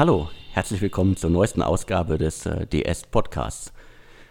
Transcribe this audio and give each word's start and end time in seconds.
Hallo, 0.00 0.30
herzlich 0.52 0.80
willkommen 0.80 1.18
zur 1.18 1.28
neuesten 1.28 1.60
Ausgabe 1.60 2.16
des 2.16 2.46
äh, 2.46 2.66
DS 2.66 3.02
Podcasts. 3.02 3.70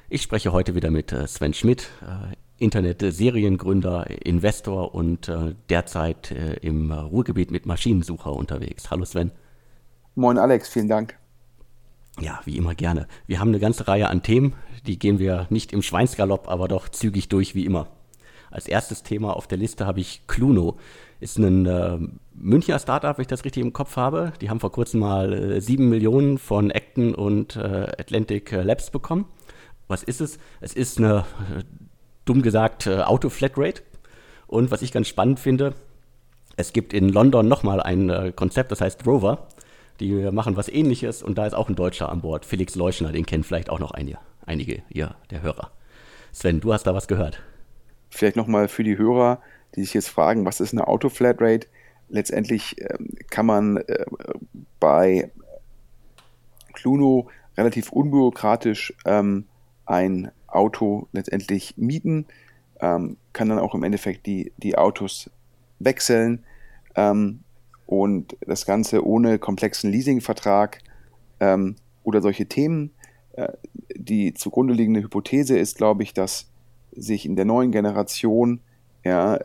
Ich 0.09 0.23
spreche 0.23 0.52
heute 0.52 0.73
wieder 0.73 0.89
mit 0.89 1.11
äh, 1.11 1.27
Sven 1.27 1.53
Schmidt, 1.53 1.91
äh, 2.02 2.35
Internet-Seriengründer, 2.57 4.07
Investor 4.25 4.95
und 4.95 5.27
äh, 5.27 5.53
derzeit 5.70 6.31
äh, 6.31 6.53
im 6.61 6.91
Ruhrgebiet 6.91 7.52
mit 7.52 7.67
Maschinensucher 7.67 8.34
unterwegs. 8.34 8.89
Hallo 8.89 9.05
Sven. 9.05 9.29
Moin 10.16 10.39
Alex, 10.39 10.70
vielen 10.70 10.88
Dank. 10.88 11.20
Ja, 12.20 12.39
wie 12.45 12.57
immer 12.57 12.73
gerne. 12.73 13.07
Wir 13.27 13.39
haben 13.39 13.49
eine 13.49 13.59
ganze 13.59 13.88
Reihe 13.88 14.09
an 14.09 14.23
Themen, 14.23 14.55
die 14.88 14.97
gehen 14.97 15.20
wir 15.20 15.45
nicht 15.52 15.72
im 15.72 15.83
Schweinsgalopp, 15.83 16.49
aber 16.49 16.67
doch 16.67 16.89
zügig 16.89 17.30
durch 17.30 17.53
wie 17.53 17.66
immer. 17.66 17.86
Als 18.49 18.67
erstes 18.67 19.03
Thema 19.03 19.36
auf 19.36 19.45
der 19.45 19.59
Liste 19.59 19.86
habe 19.86 19.99
ich 19.99 20.25
Cluno. 20.25 20.80
Ist 21.20 21.38
ein 21.38 21.66
äh, 21.66 21.98
Münchner 22.34 22.80
Startup, 22.80 23.18
wenn 23.18 23.23
ich 23.23 23.28
das 23.28 23.44
richtig 23.44 23.62
im 23.62 23.73
Kopf 23.73 23.98
habe. 23.98 24.34
Die 24.41 24.50
haben 24.50 24.59
vor 24.59 24.72
kurzem 24.72 25.02
mal 25.02 25.34
äh, 25.34 25.62
7 25.62 25.90
Millionen 25.90 26.38
von 26.38 26.72
Acton 26.72 27.14
und 27.14 27.55
äh, 27.55 27.88
Atlantic 27.98 28.52
Labs 28.52 28.90
bekommen. 28.90 29.26
Was 29.88 30.04
ist 30.04 30.22
es? 30.22 30.40
Es 30.62 30.73
ist 30.73 30.98
eine, 31.00 31.26
äh, 31.58 31.64
dumm 32.26 32.42
gesagt, 32.42 32.88
äh, 32.88 33.02
Auto-Flatrate. 33.02 33.82
Und 34.48 34.72
was 34.72 34.82
ich 34.82 34.92
ganz 34.92 35.08
spannend 35.08 35.40
finde, 35.40 35.73
es 36.55 36.73
gibt 36.73 36.94
in 36.94 37.09
London 37.09 37.48
nochmal 37.48 37.81
ein 37.81 38.09
äh, 38.09 38.31
Konzept, 38.36 38.72
das 38.72 38.81
heißt 38.81 39.06
Rover. 39.06 39.48
Die 40.00 40.14
machen 40.31 40.56
was 40.56 40.70
ähnliches 40.70 41.22
und 41.23 41.38
da 41.38 41.45
ist 41.45 41.54
auch 41.54 41.67
ein 41.67 41.76
Deutscher 41.76 42.09
an 42.09 42.22
Bord, 42.22 42.45
Felix 42.45 42.76
Leuschner, 42.76 43.12
den 43.12 43.26
kennen 43.26 43.44
vielleicht 43.44 43.70
auch 43.70 43.80
noch 43.80 43.92
einige, 43.92 44.17
einige 44.45 44.81
ja, 44.90 45.16
der 45.30 45.42
Hörer. 45.42 45.72
Sven, 46.31 46.61
du 46.61 46.72
hast 46.72 46.88
da 46.88 46.94
was 46.94 47.08
gehört. 47.08 47.42
Vielleicht 48.09 48.38
nochmal 48.38 48.70
für 48.70 48.83
die 48.83 48.98
Hörer, 48.98 49.39
die 49.75 49.81
sich 49.81 49.94
jetzt 49.94 50.09
fragen, 50.09 50.45
was 50.45 50.59
ist 50.59 50.73
eine 50.73 50.88
Auto-Flatrate? 50.88 51.67
Letztendlich 52.09 52.75
ähm, 52.80 53.09
kann 53.30 53.45
man 53.45 53.78
äh, 53.78 54.06
bei 54.80 55.31
Cluno 56.73 57.30
relativ 57.58 57.92
unbürokratisch 57.92 58.94
ähm, 59.06 59.45
ein 59.86 60.31
Auto 60.48 61.08
letztendlich 61.11 61.78
mieten, 61.78 62.26
ähm, 62.80 63.17
kann 63.34 63.50
dann 63.50 63.59
auch 63.59 63.76
im 63.76 63.84
Endeffekt 63.84 64.26
die, 64.26 64.52
die 64.58 64.78
Autos 64.78 65.30
wechseln 65.80 66.44
ähm, 66.95 67.42
und 67.86 68.38
das 68.42 68.66
Ganze 68.66 69.06
ohne 69.06 69.39
komplexen 69.39 69.92
Leasingvertrag 69.92 70.80
ähm, 71.39 71.76
oder 72.04 72.22
solche 72.22 72.45
Themen. 72.48 72.92
Äh, 73.33 73.50
die 73.95 74.33
zugrunde 74.33 74.73
liegende 74.73 75.02
Hypothese 75.02 75.58
ist, 75.58 75.78
glaube 75.78 76.04
ich, 76.04 76.14
dass 76.14 76.50
sich 76.92 77.26
in 77.26 77.36
der 77.36 77.45
neuen 77.45 77.72
Generation, 77.72 78.61
ja, 79.03 79.39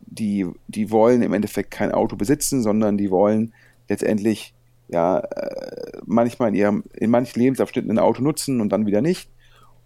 die, 0.00 0.46
die 0.68 0.90
wollen 0.90 1.22
im 1.22 1.32
Endeffekt 1.32 1.70
kein 1.70 1.92
Auto 1.92 2.16
besitzen, 2.16 2.62
sondern 2.62 2.98
die 2.98 3.10
wollen 3.10 3.52
letztendlich 3.88 4.54
ja, 4.88 5.20
äh, 5.20 5.98
manchmal 6.04 6.48
in, 6.48 6.54
ihrem, 6.54 6.84
in 6.94 7.10
manchen 7.10 7.40
Lebensabschnitten 7.40 7.90
ein 7.90 7.98
Auto 7.98 8.22
nutzen 8.22 8.60
und 8.60 8.70
dann 8.70 8.86
wieder 8.86 9.02
nicht. 9.02 9.30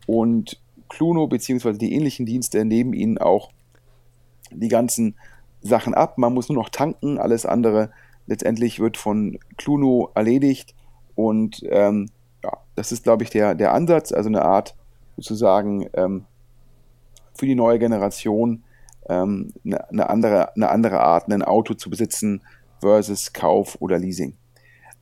Und 0.07 0.61
Cluno 0.89 1.27
bzw. 1.27 1.75
die 1.75 1.95
ähnlichen 1.95 2.27
Dienste 2.27 2.65
nehmen 2.65 2.95
ihnen 2.95 3.19
auch 3.19 3.51
die 4.51 4.69
ganzen 4.69 5.17
Sachen 5.61 5.95
ab. 5.95 6.19
Man 6.19 6.33
muss 6.33 6.49
nur 6.49 6.57
noch 6.57 6.69
tanken, 6.69 7.19
alles 7.19 7.47
andere 7.47 7.91
letztendlich 8.27 8.81
wird 8.81 8.97
von 8.97 9.39
Cluno 9.57 10.11
erledigt. 10.15 10.75
Und 11.15 11.63
ähm, 11.69 12.09
ja, 12.43 12.53
das 12.75 12.93
ist, 12.93 13.05
glaube 13.05 13.25
ich, 13.25 13.31
der, 13.31 13.55
der 13.55 13.73
Ansatz, 13.73 14.13
also 14.13 14.29
eine 14.29 14.43
Art 14.43 14.75
sozusagen 15.17 15.89
ähm, 15.95 16.25
für 17.35 17.47
die 17.47 17.55
neue 17.55 17.79
Generation 17.79 18.63
ähm, 19.09 19.53
eine, 19.65 19.89
eine, 19.91 20.11
andere, 20.11 20.55
eine 20.55 20.69
andere 20.71 21.01
Art, 21.01 21.31
ein 21.31 21.43
Auto 21.43 21.75
zu 21.75 21.91
besitzen 21.91 22.43
versus 22.81 23.33
Kauf 23.33 23.77
oder 23.81 23.99
Leasing. 23.99 24.37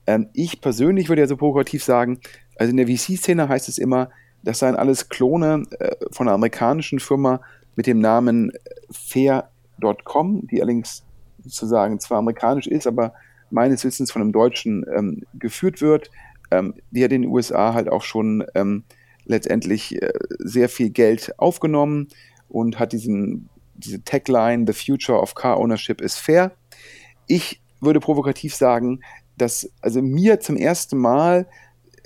Ähm, 0.06 0.28
ich 0.32 0.60
persönlich 0.60 1.08
würde 1.08 1.22
ja 1.22 1.28
so 1.28 1.36
provokativ 1.36 1.84
sagen, 1.84 2.20
also 2.56 2.70
in 2.70 2.76
der 2.76 2.86
VC-Szene 2.86 3.48
heißt 3.48 3.68
es 3.68 3.78
immer, 3.78 4.10
das 4.42 4.58
seien 4.58 4.76
alles 4.76 5.08
Klone 5.08 5.64
äh, 5.78 5.94
von 6.10 6.28
einer 6.28 6.34
amerikanischen 6.34 7.00
Firma 7.00 7.40
mit 7.76 7.86
dem 7.86 8.00
Namen 8.00 8.52
Fair.com, 8.90 10.46
die 10.48 10.60
allerdings 10.60 11.04
sozusagen 11.42 12.00
zwar 12.00 12.18
amerikanisch 12.18 12.66
ist, 12.66 12.86
aber 12.86 13.14
meines 13.50 13.84
Wissens 13.84 14.10
von 14.10 14.22
einem 14.22 14.32
Deutschen 14.32 14.84
ähm, 14.94 15.22
geführt 15.34 15.80
wird. 15.80 16.10
Ähm, 16.50 16.74
die 16.90 17.04
hat 17.04 17.12
in 17.12 17.22
den 17.22 17.30
USA 17.30 17.74
halt 17.74 17.88
auch 17.88 18.02
schon 18.02 18.44
ähm, 18.54 18.84
letztendlich 19.24 20.00
äh, 20.00 20.12
sehr 20.38 20.68
viel 20.68 20.90
Geld 20.90 21.38
aufgenommen 21.38 22.08
und 22.48 22.78
hat 22.78 22.92
diesen, 22.92 23.48
diese 23.74 24.02
Tagline, 24.02 24.64
The 24.66 24.72
Future 24.72 25.20
of 25.20 25.34
Car 25.34 25.58
Ownership 25.58 26.00
is 26.00 26.16
Fair. 26.16 26.52
Ich 27.26 27.60
würde 27.80 28.00
provokativ 28.00 28.54
sagen, 28.54 29.00
dass 29.36 29.70
also 29.80 30.02
mir 30.02 30.40
zum 30.40 30.56
ersten 30.56 30.98
Mal 30.98 31.46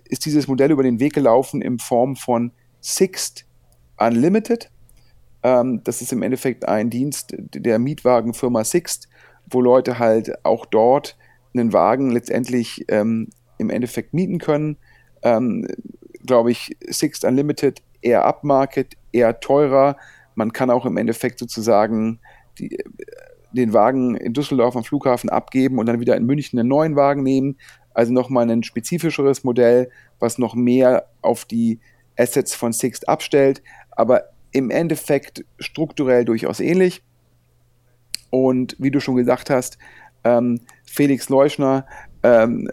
ist 0.05 0.25
dieses 0.25 0.49
Modell 0.49 0.71
über 0.71 0.83
den 0.83 1.01
Weg 1.01 1.15
gelaufen 1.15 1.61
in 1.63 1.79
Form 1.79 2.17
von 2.17 2.53
Sixt 2.81 3.45
Unlimited. 3.99 4.71
Ähm, 5.43 5.83
das 5.85 6.03
ist 6.03 6.13
im 6.13 6.23
Endeffekt 6.23 6.69
ein 6.69 6.91
Dienst 6.91 7.35
der 7.37 7.79
Mietwagenfirma 7.79 8.65
Sixt, 8.65 9.09
wo 9.51 9.61
Leute 9.61 9.99
halt 9.99 10.45
auch 10.45 10.67
dort 10.67 11.17
einen 11.55 11.73
Wagen 11.73 12.11
letztendlich 12.11 12.85
ähm, 12.89 13.29
im 13.59 13.71
Endeffekt 13.71 14.15
mieten 14.15 14.39
können. 14.39 14.77
Ähm, 15.23 15.67
Glaube 16.25 16.51
ich, 16.51 16.77
Sixt 16.89 17.25
Unlimited 17.25 17.83
eher 18.03 18.25
upmarket, 18.25 18.95
eher 19.13 19.41
teurer. 19.41 19.97
Man 20.37 20.53
kann 20.53 20.71
auch 20.71 20.87
im 20.87 20.97
Endeffekt 20.97 21.41
sozusagen 21.41 22.21
die, 22.59 22.79
den 23.53 23.73
Wagen 23.73 24.15
in 24.17 24.33
Düsseldorf 24.33 24.77
am 24.77 24.85
Flughafen 24.85 25.31
abgeben 25.31 25.79
und 25.79 25.87
dann 25.87 25.99
wieder 25.99 26.17
in 26.17 26.27
München 26.27 26.59
einen 26.59 26.69
neuen 26.69 26.95
Wagen 26.95 27.23
nehmen. 27.23 27.57
Also 27.95 28.13
nochmal 28.13 28.49
ein 28.49 28.63
spezifischeres 28.63 29.43
Modell, 29.43 29.91
was 30.21 30.39
noch 30.39 30.55
mehr 30.55 31.09
auf 31.23 31.45
die 31.45 31.81
Assets 32.17 32.55
von 32.55 32.73
Sixt 32.73 33.09
abstellt, 33.09 33.63
aber 33.91 34.25
im 34.53 34.71
Endeffekt 34.71 35.45
strukturell 35.59 36.25
durchaus 36.25 36.61
ähnlich. 36.61 37.03
Und 38.31 38.77
wie 38.79 38.91
du 38.91 39.01
schon 39.01 39.17
gesagt 39.17 39.51
hast, 39.51 39.79
ähm, 40.25 40.61
Felix 40.85 41.29
Leuschner, 41.29 41.87
ähm, 42.23 42.69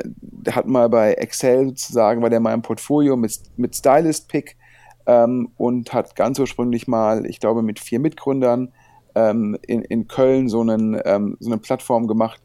hat 0.49 0.67
mal 0.67 0.89
bei 0.89 1.13
Excel 1.13 1.67
sozusagen, 1.67 2.21
war 2.21 2.29
der 2.29 2.39
mal 2.39 2.53
im 2.53 2.61
Portfolio 2.61 3.15
mit, 3.15 3.39
mit 3.55 3.75
Stylist 3.75 4.27
Pick 4.27 4.57
ähm, 5.05 5.49
und 5.57 5.93
hat 5.93 6.15
ganz 6.15 6.39
ursprünglich 6.39 6.87
mal, 6.87 7.25
ich 7.25 7.39
glaube, 7.39 7.61
mit 7.61 7.79
vier 7.79 7.99
Mitgründern 7.99 8.71
ähm, 9.15 9.57
in, 9.67 9.81
in 9.81 10.07
Köln 10.07 10.49
so, 10.49 10.61
einen, 10.61 10.99
ähm, 11.05 11.37
so 11.39 11.51
eine 11.51 11.59
Plattform 11.59 12.07
gemacht, 12.07 12.41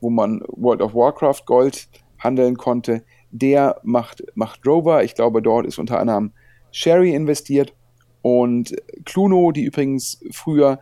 wo 0.00 0.10
man 0.10 0.42
World 0.48 0.82
of 0.82 0.94
Warcraft 0.94 1.44
Gold 1.46 1.88
handeln 2.18 2.56
konnte. 2.56 3.02
Der 3.30 3.80
macht, 3.82 4.22
macht 4.34 4.66
Rover. 4.66 5.04
Ich 5.04 5.14
glaube, 5.14 5.42
dort 5.42 5.66
ist 5.66 5.78
unter 5.78 5.98
anderem 5.98 6.32
Sherry 6.70 7.14
investiert. 7.14 7.74
Und 8.20 8.76
Cluno, 9.04 9.50
die 9.52 9.64
übrigens 9.64 10.20
früher 10.30 10.78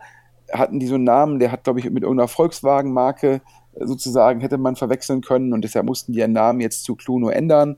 hatten 0.51 0.79
die 0.79 0.87
so 0.87 0.95
einen 0.95 1.05
Namen, 1.05 1.39
der 1.39 1.51
hat, 1.51 1.63
glaube 1.63 1.79
ich, 1.79 1.89
mit 1.89 2.03
irgendeiner 2.03 2.27
Volkswagen-Marke 2.27 3.41
sozusagen 3.79 4.41
hätte 4.41 4.57
man 4.57 4.75
verwechseln 4.75 5.21
können 5.21 5.53
und 5.53 5.63
deshalb 5.63 5.85
mussten 5.85 6.13
die 6.13 6.19
ihren 6.19 6.33
Namen 6.33 6.59
jetzt 6.59 6.83
zu 6.83 6.95
Cluno 6.95 7.29
ändern. 7.29 7.77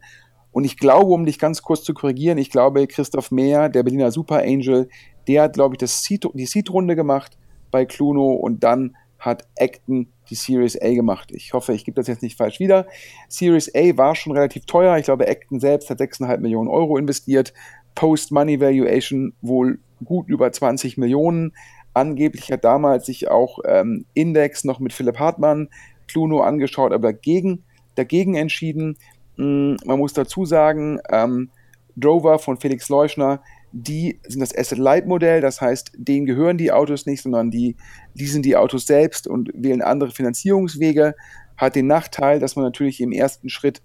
Und 0.54 0.64
ich 0.64 0.78
glaube, 0.78 1.12
um 1.12 1.26
dich 1.26 1.40
ganz 1.40 1.62
kurz 1.62 1.84
zu 1.84 1.94
korrigieren, 1.94 2.38
ich 2.38 2.50
glaube, 2.50 2.88
Christoph 2.88 3.32
Mehr, 3.32 3.70
der 3.70 3.84
Berliner 3.84 4.12
Super 4.12 4.44
Angel, 4.44 4.88
der 5.28 5.44
hat, 5.44 5.54
glaube 5.54 5.76
ich, 5.76 5.80
das 5.80 6.04
Seed, 6.04 6.26
die 6.34 6.46
Seed-Runde 6.46 6.96
gemacht 6.96 7.38
bei 7.72 7.86
Cluno 7.86 8.32
und 8.32 8.64
dann 8.64 8.96
hat 9.20 9.48
Acton 9.58 10.08
die 10.30 10.36
Series 10.36 10.80
A 10.82 10.94
gemacht. 10.94 11.32
Ich 11.32 11.54
hoffe, 11.54 11.74
ich 11.74 11.86
gebe 11.86 11.96
das 11.96 12.08
jetzt 12.08 12.22
nicht 12.22 12.38
falsch 12.38 12.60
wieder. 12.60 12.88
Series 13.30 13.74
A 13.76 13.98
war 13.98 14.16
schon 14.16 14.34
relativ 14.34 14.66
teuer. 14.66 14.98
Ich 14.98 15.06
glaube, 15.06 15.28
Acton 15.28 15.60
selbst 15.60 15.90
hat 15.90 16.00
6,5 16.00 16.38
Millionen 16.40 16.70
Euro 16.70 16.98
investiert. 16.98 17.54
Post-Money-Valuation 17.96 19.34
wohl 19.42 19.80
gut 20.04 20.28
über 20.28 20.52
20 20.52 20.98
Millionen. 20.98 21.54
Angeblich 21.94 22.52
hat 22.52 22.64
damals 22.64 23.06
sich 23.06 23.30
auch 23.30 23.60
ähm, 23.66 24.06
Index 24.14 24.64
noch 24.64 24.80
mit 24.80 24.94
Philipp 24.94 25.20
Hartmann 25.20 25.70
Cluno 26.08 26.42
angeschaut, 26.42 26.92
aber 26.92 27.14
dagegen, 27.14 27.64
dagegen 27.96 28.36
entschieden. 28.36 28.98
Mm, 29.38 29.76
man 29.86 30.00
muss 30.00 30.14
dazu 30.14 30.46
sagen, 30.46 31.00
ähm, 31.10 31.50
Drover 31.96 32.40
von 32.40 32.58
Felix 32.58 32.90
Leuschner 32.90 33.42
die 33.74 34.20
sind 34.28 34.40
das 34.40 34.56
Asset-Light-Modell, 34.56 35.42
das 35.42 35.60
heißt, 35.60 35.94
denen 35.98 36.28
gehören 36.28 36.60
die 36.60 36.72
Autos 36.72 37.08
nicht, 37.08 37.24
sondern 37.24 37.50
die 37.50 37.76
leasen 38.14 38.44
die 38.44 38.56
Autos 38.56 38.86
selbst 38.86 39.28
und 39.28 39.50
wählen 39.56 39.82
andere 39.82 40.12
Finanzierungswege. 40.12 41.16
Hat 41.58 41.76
den 41.76 41.88
Nachteil, 41.88 42.40
dass 42.40 42.56
man 42.56 42.66
natürlich 42.66 43.02
im 43.02 43.12
ersten 43.12 43.50
Schritt 43.50 43.82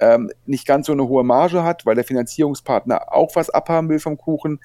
ähm, 0.00 0.30
nicht 0.44 0.66
ganz 0.66 0.86
so 0.86 0.92
eine 0.92 1.06
hohe 1.06 1.22
Marge 1.22 1.62
hat, 1.62 1.86
weil 1.86 1.94
der 1.94 2.04
Finanzierungspartner 2.04 3.12
auch 3.14 3.36
was 3.36 3.48
abhaben 3.48 3.88
will 3.88 4.00
vom 4.00 4.18
Kuchen. 4.18 4.58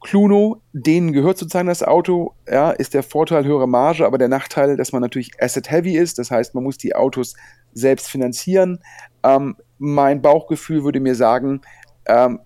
Cluno, 0.00 0.62
denen 0.72 1.12
gehört 1.12 1.38
sozusagen 1.38 1.66
das 1.66 1.82
Auto, 1.82 2.34
ja, 2.48 2.70
ist 2.70 2.94
der 2.94 3.02
Vorteil 3.02 3.44
höhere 3.44 3.66
Marge, 3.66 4.06
aber 4.06 4.18
der 4.18 4.28
Nachteil, 4.28 4.76
dass 4.76 4.92
man 4.92 5.02
natürlich 5.02 5.32
asset-heavy 5.42 5.96
ist, 5.96 6.20
das 6.20 6.30
heißt, 6.30 6.54
man 6.54 6.62
muss 6.62 6.78
die 6.78 6.94
Autos 6.94 7.34
selbst 7.72 8.08
finanzieren. 8.08 8.78
Ähm, 9.22 9.56
mein 9.78 10.22
Bauchgefühl 10.22 10.84
würde 10.84 11.00
mir 11.00 11.14
sagen, 11.14 11.60
ähm, 12.06 12.40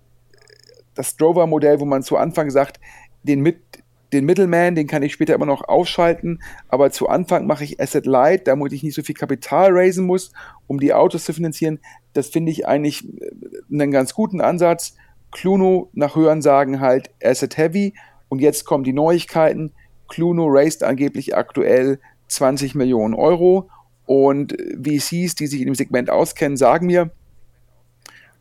das 0.94 1.16
Drover-Modell, 1.16 1.80
wo 1.80 1.84
man 1.84 2.02
zu 2.02 2.16
Anfang 2.16 2.50
sagt, 2.50 2.78
den, 3.22 3.40
mit, 3.40 3.60
den 4.12 4.26
Middleman, 4.26 4.74
den 4.74 4.86
kann 4.86 5.02
ich 5.02 5.12
später 5.12 5.34
immer 5.34 5.46
noch 5.46 5.66
ausschalten, 5.68 6.40
aber 6.68 6.90
zu 6.90 7.08
Anfang 7.08 7.46
mache 7.46 7.64
ich 7.64 7.80
Asset 7.80 8.06
Light, 8.06 8.46
damit 8.46 8.72
ich 8.72 8.82
nicht 8.82 8.94
so 8.94 9.02
viel 9.02 9.14
Kapital 9.14 9.70
raisen 9.72 10.06
muss, 10.06 10.32
um 10.66 10.78
die 10.78 10.92
Autos 10.92 11.24
zu 11.24 11.32
finanzieren. 11.32 11.80
Das 12.12 12.28
finde 12.28 12.52
ich 12.52 12.66
eigentlich 12.66 13.04
äh, 13.04 13.30
einen 13.72 13.90
ganz 13.90 14.14
guten 14.14 14.40
Ansatz. 14.40 14.94
Cluno 15.30 15.88
nach 15.94 16.14
Hörensagen 16.14 16.80
halt 16.80 17.10
Asset 17.22 17.56
Heavy 17.56 17.94
und 18.28 18.40
jetzt 18.40 18.66
kommen 18.66 18.84
die 18.84 18.92
Neuigkeiten. 18.92 19.72
Cluno 20.08 20.46
raised 20.48 20.82
angeblich 20.82 21.34
aktuell 21.34 22.00
20 22.28 22.74
Millionen 22.74 23.14
Euro 23.14 23.70
und 24.06 24.52
VCs, 24.52 25.34
die 25.34 25.46
sich 25.46 25.60
in 25.60 25.66
dem 25.66 25.74
Segment 25.74 26.10
auskennen, 26.10 26.56
sagen 26.56 26.86
mir, 26.86 27.10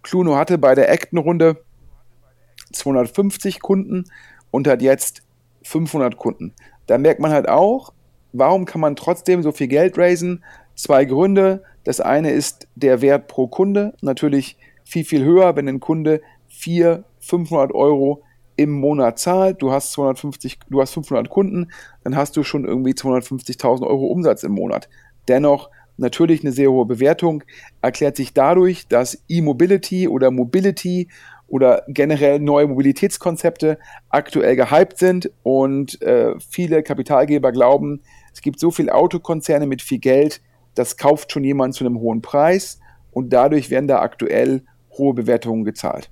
Cluno 0.03 0.35
hatte 0.35 0.57
bei 0.57 0.75
der 0.75 0.91
Acton-Runde 0.91 1.57
250 2.71 3.59
Kunden 3.61 4.05
und 4.49 4.67
hat 4.67 4.81
jetzt 4.81 5.23
500 5.63 6.17
Kunden. 6.17 6.53
Da 6.87 6.97
merkt 6.97 7.19
man 7.19 7.31
halt 7.31 7.47
auch, 7.47 7.93
warum 8.33 8.65
kann 8.65 8.81
man 8.81 8.95
trotzdem 8.95 9.43
so 9.43 9.51
viel 9.51 9.67
Geld 9.67 9.97
raisen? 9.97 10.43
Zwei 10.75 11.05
Gründe. 11.05 11.63
Das 11.83 12.01
eine 12.01 12.31
ist 12.31 12.67
der 12.75 13.01
Wert 13.01 13.27
pro 13.27 13.47
Kunde. 13.47 13.93
Natürlich 14.01 14.57
viel, 14.83 15.05
viel 15.05 15.23
höher, 15.23 15.55
wenn 15.55 15.67
ein 15.67 15.79
Kunde 15.79 16.21
400, 16.49 17.05
500 17.19 17.73
Euro 17.73 18.23
im 18.55 18.71
Monat 18.71 19.19
zahlt. 19.19 19.61
Du 19.61 19.71
hast 19.71 19.91
250, 19.93 20.59
du 20.69 20.81
hast 20.81 20.93
500 20.93 21.29
Kunden, 21.29 21.71
dann 22.03 22.15
hast 22.15 22.35
du 22.35 22.43
schon 22.43 22.65
irgendwie 22.65 22.91
250.000 22.91 23.85
Euro 23.85 24.07
Umsatz 24.07 24.43
im 24.43 24.51
Monat. 24.51 24.89
Dennoch 25.27 25.69
natürlich 25.97 26.41
eine 26.41 26.51
sehr 26.51 26.71
hohe 26.71 26.85
Bewertung, 26.85 27.43
erklärt 27.81 28.15
sich 28.15 28.33
dadurch, 28.33 28.87
dass 28.87 29.23
E-Mobility 29.27 30.07
oder 30.07 30.31
Mobility 30.31 31.07
oder 31.47 31.83
generell 31.87 32.39
neue 32.39 32.67
Mobilitätskonzepte 32.67 33.77
aktuell 34.09 34.55
gehypt 34.55 34.97
sind 34.97 35.31
und 35.43 36.01
äh, 36.01 36.33
viele 36.39 36.81
Kapitalgeber 36.81 37.51
glauben, 37.51 38.01
es 38.33 38.41
gibt 38.41 38.59
so 38.59 38.71
viele 38.71 38.95
Autokonzerne 38.95 39.67
mit 39.67 39.81
viel 39.81 39.99
Geld, 39.99 40.41
das 40.75 40.95
kauft 40.97 41.31
schon 41.31 41.43
jemand 41.43 41.75
zu 41.75 41.85
einem 41.85 41.99
hohen 41.99 42.21
Preis 42.21 42.79
und 43.11 43.33
dadurch 43.33 43.69
werden 43.69 43.87
da 43.87 43.99
aktuell 43.99 44.63
hohe 44.97 45.13
Bewertungen 45.13 45.65
gezahlt. 45.65 46.09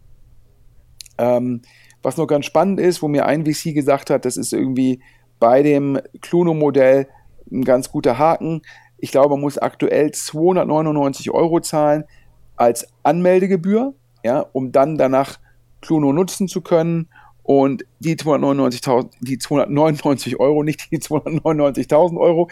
Ähm, 1.17 1.61
was 2.01 2.17
noch 2.17 2.27
ganz 2.27 2.45
spannend 2.45 2.79
ist, 2.79 3.01
wo 3.01 3.07
mir 3.07 3.25
ein 3.25 3.45
VC 3.45 3.73
gesagt 3.73 4.09
hat, 4.09 4.25
das 4.25 4.37
ist 4.37 4.53
irgendwie 4.53 5.01
bei 5.39 5.63
dem 5.63 5.99
Cluno-Modell 6.21 7.07
ein 7.51 7.63
ganz 7.63 7.91
guter 7.91 8.17
Haken. 8.17 8.61
Ich 9.01 9.11
glaube, 9.11 9.29
man 9.29 9.41
muss 9.41 9.57
aktuell 9.57 10.11
299 10.11 11.31
Euro 11.31 11.59
zahlen 11.59 12.03
als 12.55 12.87
Anmeldegebühr, 13.03 13.93
ja, 14.23 14.45
um 14.51 14.71
dann 14.71 14.97
danach 14.97 15.39
Cluno 15.81 16.11
nutzen 16.13 16.47
zu 16.47 16.61
können. 16.61 17.07
Und 17.41 17.83
die 17.99 18.15
299, 18.15 18.81
die 19.21 19.39
299 19.39 20.39
Euro, 20.39 20.61
nicht 20.61 20.91
die 20.91 20.99
299.000 20.99 22.19
Euro, 22.19 22.47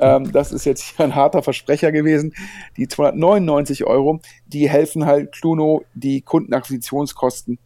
ähm, 0.00 0.32
das 0.32 0.50
ist 0.50 0.64
jetzt 0.64 0.82
hier 0.82 1.04
ein 1.04 1.14
harter 1.14 1.44
Versprecher 1.44 1.92
gewesen. 1.92 2.34
Die 2.76 2.88
299 2.88 3.84
Euro, 3.84 4.18
die 4.46 4.68
helfen 4.68 5.06
halt 5.06 5.30
Cluno, 5.30 5.84
die 5.94 6.22
Kundenakquisitionskosten 6.22 7.58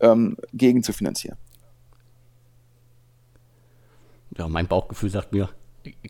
ähm, 0.00 0.38
gegen. 0.54 0.82
Ja, 4.38 4.48
mein 4.48 4.66
Bauchgefühl 4.66 5.10
sagt 5.10 5.32
mir, 5.32 5.50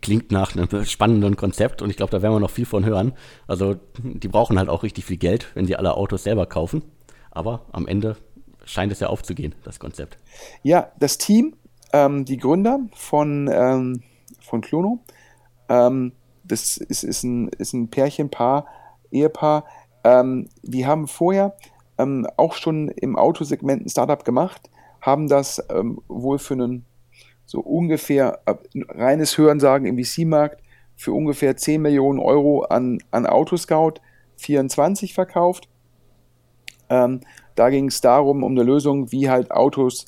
klingt 0.01 0.31
nach 0.31 0.55
einem 0.55 0.85
spannenden 0.85 1.35
Konzept 1.35 1.81
und 1.81 1.89
ich 1.89 1.97
glaube, 1.97 2.11
da 2.11 2.21
werden 2.21 2.33
wir 2.33 2.39
noch 2.39 2.49
viel 2.49 2.65
von 2.65 2.85
hören. 2.85 3.13
Also 3.47 3.75
die 4.03 4.27
brauchen 4.27 4.59
halt 4.59 4.69
auch 4.69 4.83
richtig 4.83 5.05
viel 5.05 5.17
Geld, 5.17 5.47
wenn 5.53 5.65
sie 5.65 5.75
alle 5.75 5.95
Autos 5.95 6.23
selber 6.23 6.45
kaufen. 6.45 6.83
Aber 7.31 7.65
am 7.71 7.87
Ende 7.87 8.17
scheint 8.65 8.91
es 8.91 8.99
ja 8.99 9.07
aufzugehen, 9.07 9.55
das 9.63 9.79
Konzept. 9.79 10.17
Ja, 10.63 10.91
das 10.99 11.17
Team, 11.17 11.55
ähm, 11.93 12.25
die 12.25 12.37
Gründer 12.37 12.79
von, 12.93 13.49
ähm, 13.51 14.03
von 14.41 14.61
Clono, 14.61 14.99
ähm, 15.69 16.13
das 16.43 16.77
ist, 16.77 17.03
ist, 17.03 17.23
ein, 17.23 17.47
ist 17.49 17.73
ein 17.73 17.89
Pärchenpaar, 17.89 18.65
Ehepaar, 19.11 19.65
ähm, 20.03 20.49
die 20.63 20.85
haben 20.85 21.07
vorher 21.07 21.55
ähm, 21.97 22.27
auch 22.37 22.53
schon 22.55 22.89
im 22.89 23.15
Autosegment 23.15 23.85
ein 23.85 23.89
Startup 23.89 24.23
gemacht, 24.23 24.69
haben 25.01 25.27
das 25.27 25.63
ähm, 25.69 26.01
wohl 26.07 26.39
für 26.39 26.55
einen 26.55 26.85
so 27.51 27.59
ungefähr 27.59 28.39
äh, 28.45 28.55
reines 28.87 29.37
Hörensagen 29.37 29.85
im 29.85 30.01
VC-Markt 30.01 30.63
für 30.95 31.11
ungefähr 31.11 31.57
10 31.57 31.81
Millionen 31.81 32.19
Euro 32.19 32.61
an, 32.61 32.99
an 33.11 33.25
Autoscout 33.25 33.95
24 34.37 35.13
verkauft. 35.13 35.67
Ähm, 36.89 37.19
da 37.55 37.69
ging 37.69 37.89
es 37.89 37.99
darum, 37.99 38.45
um 38.45 38.53
eine 38.53 38.63
Lösung, 38.63 39.11
wie 39.11 39.29
halt 39.29 39.51
Autos 39.51 40.05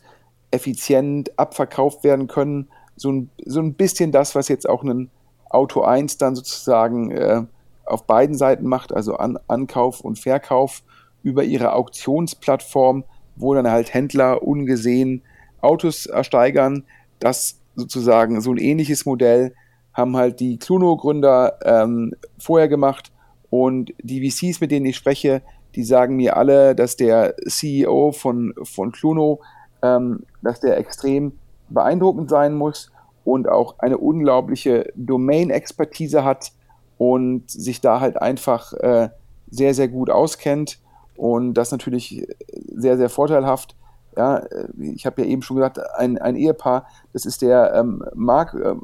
effizient 0.52 1.38
abverkauft 1.38 2.06
werden 2.06 2.28
können. 2.28 2.70
So 2.96 3.12
ein, 3.12 3.30
so 3.46 3.60
ein 3.60 3.74
bisschen 3.74 4.14
das, 4.14 4.36
was 4.36 4.48
jetzt 4.48 4.70
auch 4.70 4.82
ein 4.82 5.10
Auto 5.50 5.82
1 5.82 6.18
dann 6.20 6.38
sozusagen 6.38 7.12
äh, 7.12 7.44
auf 7.86 8.08
beiden 8.08 8.38
Seiten 8.38 8.66
macht, 8.68 8.94
also 8.94 9.18
an, 9.18 9.38
Ankauf 9.50 10.00
und 10.00 10.18
Verkauf 10.18 10.82
über 11.24 11.44
ihre 11.44 11.74
Auktionsplattform, 11.74 13.04
wo 13.36 13.54
dann 13.54 13.70
halt 13.70 13.94
Händler 13.94 14.44
ungesehen 14.44 15.24
Autos 15.60 16.06
ersteigern. 16.06 16.86
Das 17.24 17.60
sozusagen 17.76 18.42
so 18.42 18.52
ein 18.52 18.58
ähnliches 18.58 19.06
Modell 19.06 19.54
haben 19.94 20.18
halt 20.18 20.42
die 20.42 20.58
Cluno-Gründer 20.58 21.60
ähm, 21.64 22.14
vorher 22.38 22.68
gemacht 22.68 23.14
und 23.50 23.94
die 24.02 24.30
VCs, 24.30 24.60
mit 24.60 24.72
denen 24.72 24.86
ich 24.88 24.98
spreche, 24.98 25.42
die 25.76 25.84
sagen 25.84 26.18
mir 26.18 26.36
alle, 26.36 26.76
dass 26.76 26.98
der 26.98 27.36
CEO 27.48 28.12
von, 28.12 28.54
von 28.64 28.92
Cluno, 28.92 29.40
ähm, 29.82 30.24
dass 30.42 30.60
der 30.60 30.78
extrem 30.78 31.34
beeindruckend 31.70 32.30
sein 32.30 32.56
muss 32.56 32.92
und 33.24 33.48
auch 33.48 33.80
eine 33.80 33.98
unglaubliche 33.98 34.92
Domain-Expertise 34.96 36.24
hat 36.24 36.52
und 36.98 37.50
sich 37.50 37.80
da 37.80 38.02
halt 38.02 38.22
einfach 38.22 38.74
äh, 38.74 39.10
sehr, 39.50 39.74
sehr 39.74 39.88
gut 39.88 40.10
auskennt 40.10 40.80
und 41.16 41.54
das 41.54 41.72
natürlich 41.72 42.28
sehr, 42.76 42.98
sehr 42.98 43.10
vorteilhaft. 43.10 43.76
Ja, 44.16 44.44
ich 44.78 45.06
habe 45.06 45.22
ja 45.22 45.28
eben 45.28 45.42
schon 45.42 45.58
gesagt, 45.58 45.80
ein, 45.98 46.18
ein 46.18 46.36
Ehepaar, 46.36 46.88
das 47.14 47.26
ist 47.26 47.42
der 47.42 47.74
ähm, 47.76 48.04
Marc 48.14 48.54
äh, 48.54 48.76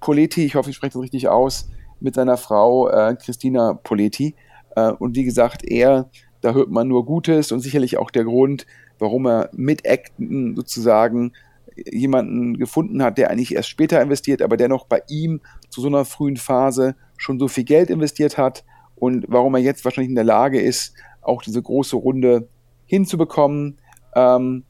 Poletti, 0.00 0.44
ich 0.44 0.54
hoffe, 0.54 0.70
ich 0.70 0.76
spreche 0.76 0.94
das 0.94 1.02
richtig 1.02 1.28
aus, 1.28 1.68
mit 2.00 2.14
seiner 2.14 2.36
Frau 2.36 2.88
äh, 2.88 3.16
Christina 3.16 3.74
Poletti. 3.74 4.34
Äh, 4.76 4.92
und 4.92 5.16
wie 5.16 5.24
gesagt, 5.24 5.64
er, 5.64 6.10
da 6.40 6.52
hört 6.52 6.70
man 6.70 6.88
nur 6.88 7.06
Gutes 7.06 7.52
und 7.52 7.60
sicherlich 7.60 7.96
auch 7.96 8.10
der 8.10 8.24
Grund, 8.24 8.66
warum 8.98 9.26
er 9.26 9.50
mit 9.52 9.86
Acton 9.86 10.54
sozusagen 10.56 11.32
jemanden 11.76 12.56
gefunden 12.56 13.02
hat, 13.02 13.18
der 13.18 13.30
eigentlich 13.30 13.54
erst 13.54 13.68
später 13.68 14.00
investiert, 14.00 14.42
aber 14.42 14.56
der 14.56 14.68
noch 14.68 14.86
bei 14.86 15.02
ihm 15.08 15.40
zu 15.68 15.80
so 15.80 15.88
einer 15.88 16.04
frühen 16.04 16.36
Phase 16.36 16.94
schon 17.16 17.38
so 17.38 17.48
viel 17.48 17.64
Geld 17.64 17.90
investiert 17.90 18.38
hat 18.38 18.64
und 18.94 19.26
warum 19.28 19.54
er 19.54 19.60
jetzt 19.60 19.84
wahrscheinlich 19.84 20.10
in 20.10 20.14
der 20.14 20.24
Lage 20.24 20.60
ist, 20.60 20.94
auch 21.20 21.42
diese 21.42 21.62
große 21.62 21.96
Runde 21.96 22.48
hinzubekommen. 22.86 23.78
Ähm, 24.14 24.64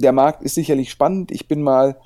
der 0.00 0.12
Markt 0.12 0.42
ist 0.42 0.54
sicherlich 0.54 0.90
spannend. 0.90 1.30
Ich 1.30 1.48
bin 1.48 1.62
mal, 1.62 1.96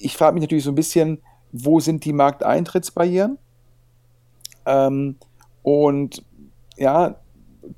ich 0.00 0.16
frage 0.16 0.34
mich 0.34 0.42
natürlich 0.42 0.64
so 0.64 0.72
ein 0.72 0.76
bisschen, 0.76 1.22
wo 1.52 1.80
sind 1.80 2.04
die 2.04 2.12
Markteintrittsbarrieren? 2.12 3.38
Ähm, 4.66 5.16
und 5.62 6.24
ja, 6.76 7.16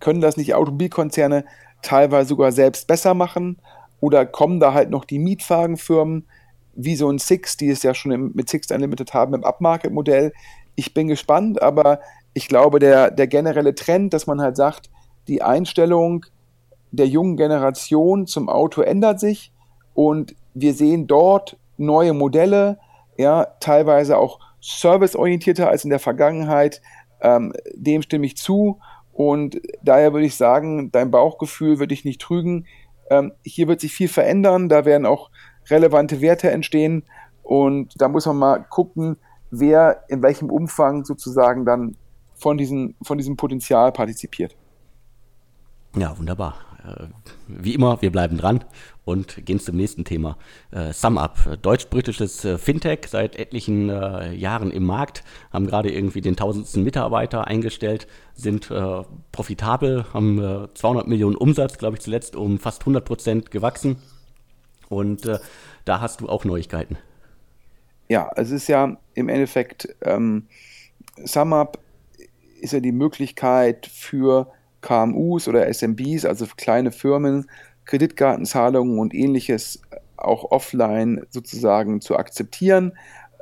können 0.00 0.20
das 0.20 0.36
nicht 0.36 0.54
Automobilkonzerne 0.54 1.44
teilweise 1.82 2.28
sogar 2.28 2.52
selbst 2.52 2.86
besser 2.86 3.14
machen? 3.14 3.58
Oder 4.00 4.26
kommen 4.26 4.60
da 4.60 4.74
halt 4.74 4.90
noch 4.90 5.04
die 5.04 5.18
Mietwagenfirmen, 5.18 6.26
wie 6.74 6.96
so 6.96 7.08
ein 7.08 7.18
Six, 7.18 7.56
die 7.56 7.70
es 7.70 7.82
ja 7.82 7.94
schon 7.94 8.12
im, 8.12 8.32
mit 8.34 8.48
Six 8.48 8.70
Unlimited 8.70 9.14
haben 9.14 9.34
im 9.34 9.44
Upmarket-Modell? 9.44 10.32
Ich 10.74 10.94
bin 10.94 11.08
gespannt, 11.08 11.62
aber 11.62 12.00
ich 12.34 12.48
glaube, 12.48 12.78
der, 12.78 13.10
der 13.10 13.26
generelle 13.26 13.74
Trend, 13.74 14.14
dass 14.14 14.26
man 14.26 14.40
halt 14.40 14.56
sagt, 14.56 14.90
die 15.28 15.42
Einstellung 15.42 16.26
der 16.92 17.08
jungen 17.08 17.36
Generation 17.36 18.26
zum 18.26 18.48
Auto 18.48 18.82
ändert 18.82 19.18
sich 19.18 19.52
und 19.94 20.36
wir 20.54 20.74
sehen 20.74 21.06
dort 21.06 21.56
neue 21.78 22.12
Modelle, 22.12 22.78
ja, 23.16 23.46
teilweise 23.60 24.18
auch 24.18 24.38
serviceorientierter 24.60 25.68
als 25.68 25.84
in 25.84 25.90
der 25.90 25.98
Vergangenheit. 25.98 26.80
Ähm, 27.20 27.52
dem 27.74 28.02
stimme 28.02 28.26
ich 28.26 28.36
zu 28.36 28.78
und 29.12 29.60
daher 29.82 30.12
würde 30.12 30.26
ich 30.26 30.36
sagen, 30.36 30.90
dein 30.92 31.10
Bauchgefühl 31.10 31.78
würde 31.78 31.94
ich 31.94 32.04
nicht 32.04 32.20
trügen. 32.20 32.66
Ähm, 33.10 33.32
hier 33.42 33.68
wird 33.68 33.80
sich 33.80 33.92
viel 33.92 34.08
verändern, 34.08 34.68
da 34.68 34.84
werden 34.84 35.06
auch 35.06 35.30
relevante 35.70 36.20
Werte 36.20 36.50
entstehen 36.50 37.04
und 37.42 38.00
da 38.00 38.08
muss 38.08 38.26
man 38.26 38.36
mal 38.36 38.58
gucken, 38.68 39.16
wer 39.50 40.04
in 40.08 40.22
welchem 40.22 40.50
Umfang 40.50 41.04
sozusagen 41.04 41.64
dann 41.64 41.96
von, 42.34 42.58
diesen, 42.58 42.96
von 43.02 43.18
diesem 43.18 43.36
Potenzial 43.36 43.92
partizipiert. 43.92 44.56
Ja, 45.96 46.16
wunderbar. 46.18 46.54
Äh, 46.84 47.06
wie 47.46 47.74
immer, 47.74 48.02
wir 48.02 48.10
bleiben 48.10 48.38
dran 48.38 48.64
und 49.04 49.44
gehen 49.44 49.60
zum 49.60 49.76
nächsten 49.76 50.04
Thema. 50.04 50.36
Äh, 50.70 50.92
SumUp, 50.92 51.58
deutsch-britisches 51.62 52.44
äh, 52.44 52.58
Fintech, 52.58 53.06
seit 53.08 53.36
etlichen 53.36 53.88
äh, 53.88 54.32
Jahren 54.32 54.70
im 54.70 54.84
Markt, 54.84 55.24
haben 55.52 55.66
gerade 55.66 55.92
irgendwie 55.92 56.20
den 56.20 56.36
tausendsten 56.36 56.82
Mitarbeiter 56.82 57.46
eingestellt, 57.46 58.06
sind 58.34 58.70
äh, 58.70 59.02
profitabel, 59.32 60.06
haben 60.12 60.68
200 60.74 61.06
äh, 61.06 61.08
Millionen 61.08 61.36
Umsatz, 61.36 61.78
glaube 61.78 61.96
ich, 61.96 62.02
zuletzt 62.02 62.36
um 62.36 62.58
fast 62.58 62.82
100 62.82 63.04
Prozent 63.04 63.50
gewachsen 63.50 63.96
Und 64.88 65.26
äh, 65.26 65.38
da 65.84 66.00
hast 66.00 66.20
du 66.20 66.28
auch 66.28 66.44
Neuigkeiten. 66.44 66.96
Ja, 68.08 68.30
es 68.36 68.50
ist 68.50 68.68
ja 68.68 68.96
im 69.14 69.28
Endeffekt, 69.28 69.88
ähm, 70.02 70.46
SumUp 71.24 71.78
ist 72.60 72.72
ja 72.72 72.80
die 72.80 72.92
Möglichkeit 72.92 73.86
für 73.86 74.52
KMUs 74.82 75.48
oder 75.48 75.66
SMBs, 75.72 76.24
also 76.24 76.46
kleine 76.56 76.92
Firmen, 76.92 77.46
Kreditkartenzahlungen 77.84 78.98
und 78.98 79.14
ähnliches 79.14 79.80
auch 80.16 80.50
offline 80.50 81.26
sozusagen 81.30 82.00
zu 82.00 82.16
akzeptieren. 82.16 82.92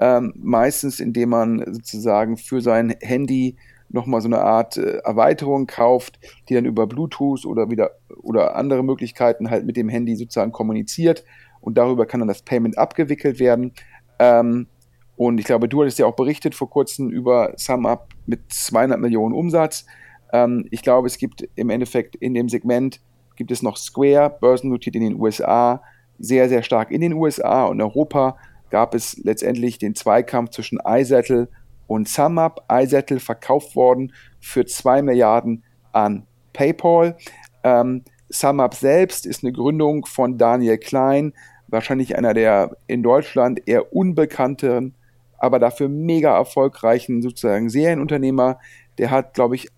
Ähm, 0.01 0.33
meistens, 0.37 1.01
indem 1.01 1.31
man 1.31 1.75
sozusagen 1.75 2.37
für 2.37 2.63
sein 2.63 2.95
Handy 3.01 3.57
nochmal 3.91 4.21
so 4.21 4.29
eine 4.29 4.41
Art 4.41 4.77
äh, 4.77 4.99
Erweiterung 4.99 5.67
kauft, 5.67 6.19
die 6.49 6.55
dann 6.55 6.65
über 6.65 6.87
Bluetooth 6.87 7.45
oder 7.45 7.71
wieder 7.71 7.91
oder 8.23 8.57
andere 8.57 8.83
Möglichkeiten 8.83 9.51
halt 9.51 9.67
mit 9.67 9.77
dem 9.77 9.89
Handy 9.89 10.17
sozusagen 10.17 10.53
kommuniziert 10.53 11.25
und 11.61 11.77
darüber 11.77 12.07
kann 12.07 12.21
dann 12.21 12.29
das 12.29 12.43
Payment 12.43 12.79
abgewickelt 12.79 13.39
werden. 13.41 13.73
Ähm, 14.19 14.69
und 15.17 15.39
ich 15.39 15.45
glaube, 15.45 15.69
du 15.69 15.83
hattest 15.83 15.99
ja 15.99 16.07
auch 16.07 16.17
berichtet 16.17 16.55
vor 16.55 16.71
kurzem 16.71 17.11
über 17.11 17.53
SumUp 17.57 18.09
mit 18.27 18.51
200 18.51 18.99
Millionen 18.99 19.35
Umsatz. 19.35 19.85
Ähm, 20.33 20.67
ich 20.71 20.83
glaube, 20.83 21.07
es 21.07 21.19
gibt 21.19 21.49
im 21.55 21.71
Endeffekt 21.71 22.17
in 22.17 22.35
dem 22.35 22.49
Segment 22.49 23.01
gibt 23.37 23.51
es 23.51 23.63
noch 23.63 23.77
Square, 23.77 24.37
börsennotiert 24.41 24.97
in 24.97 25.03
den 25.03 25.21
USA, 25.21 25.83
sehr, 26.19 26.49
sehr 26.49 26.63
stark 26.63 26.91
in 26.91 27.01
den 27.01 27.15
USA 27.15 27.65
und 27.65 27.81
Europa 27.81 28.37
gab 28.69 28.95
es 28.95 29.17
letztendlich 29.25 29.79
den 29.79 29.95
Zweikampf 29.95 30.51
zwischen 30.51 30.79
iSettle 30.87 31.49
und 31.87 32.09
SumUp. 32.09 32.63
iSettle 32.71 33.19
verkauft 33.19 33.75
worden 33.75 34.13
für 34.39 34.65
2 34.65 35.03
Milliarden 35.03 35.65
an 35.93 36.27
PayPal. 36.53 37.17
Ähm, 37.65 38.05
SumUp 38.31 38.75
selbst 38.75 39.27
ist 39.27 39.43
eine 39.43 39.53
Gründung 39.53 40.07
von 40.07 40.39
Daniel 40.39 40.79
Klein, 40.79 41.33
wahrscheinlich 41.67 42.17
einer 42.17 42.33
der 42.33 42.77
in 42.87 43.03
Deutschland 43.03 43.67
eher 43.67 43.93
unbekannteren, 43.93 44.95
aber 45.39 45.59
dafür 45.59 45.89
mega 45.89 46.37
erfolgreichen 46.37 47.23
sozusagen 47.23 47.71
Serienunternehmer. 47.71 48.61
Der 48.99 49.11
hat, 49.11 49.35
glaube 49.35 49.57
ich, 49.57 49.69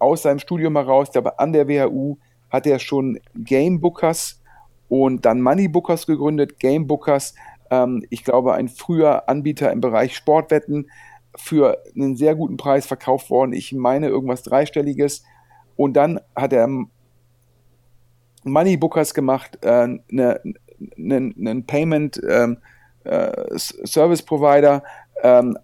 aus 0.00 0.22
seinem 0.22 0.38
Studium 0.38 0.76
heraus, 0.76 1.08
ich 1.08 1.12
glaube 1.12 1.38
an 1.38 1.52
der 1.52 1.68
WHU, 1.68 2.16
hat 2.50 2.66
er 2.66 2.78
schon 2.78 3.20
Gamebookers 3.34 4.42
und 4.88 5.24
dann 5.24 5.40
Moneybookers 5.40 6.06
gegründet. 6.06 6.58
Gamebookers, 6.58 7.34
ähm, 7.70 8.04
ich 8.10 8.24
glaube, 8.24 8.54
ein 8.54 8.68
früher 8.68 9.28
Anbieter 9.28 9.70
im 9.70 9.80
Bereich 9.80 10.16
Sportwetten 10.16 10.90
für 11.36 11.78
einen 11.94 12.16
sehr 12.16 12.34
guten 12.34 12.56
Preis 12.56 12.86
verkauft 12.86 13.30
worden. 13.30 13.52
Ich 13.52 13.72
meine 13.72 14.08
irgendwas 14.08 14.42
dreistelliges. 14.42 15.22
Und 15.76 15.94
dann 15.94 16.20
hat 16.34 16.52
er 16.52 16.68
Moneybookers 18.42 19.14
gemacht, 19.14 19.58
äh, 19.62 19.98
ne, 20.08 20.40
einen 20.96 21.66
Payment 21.66 22.20
ähm, 22.28 22.58
äh, 23.04 23.56
Service 23.56 24.22
Provider, 24.22 24.82
ähm, 25.22 25.56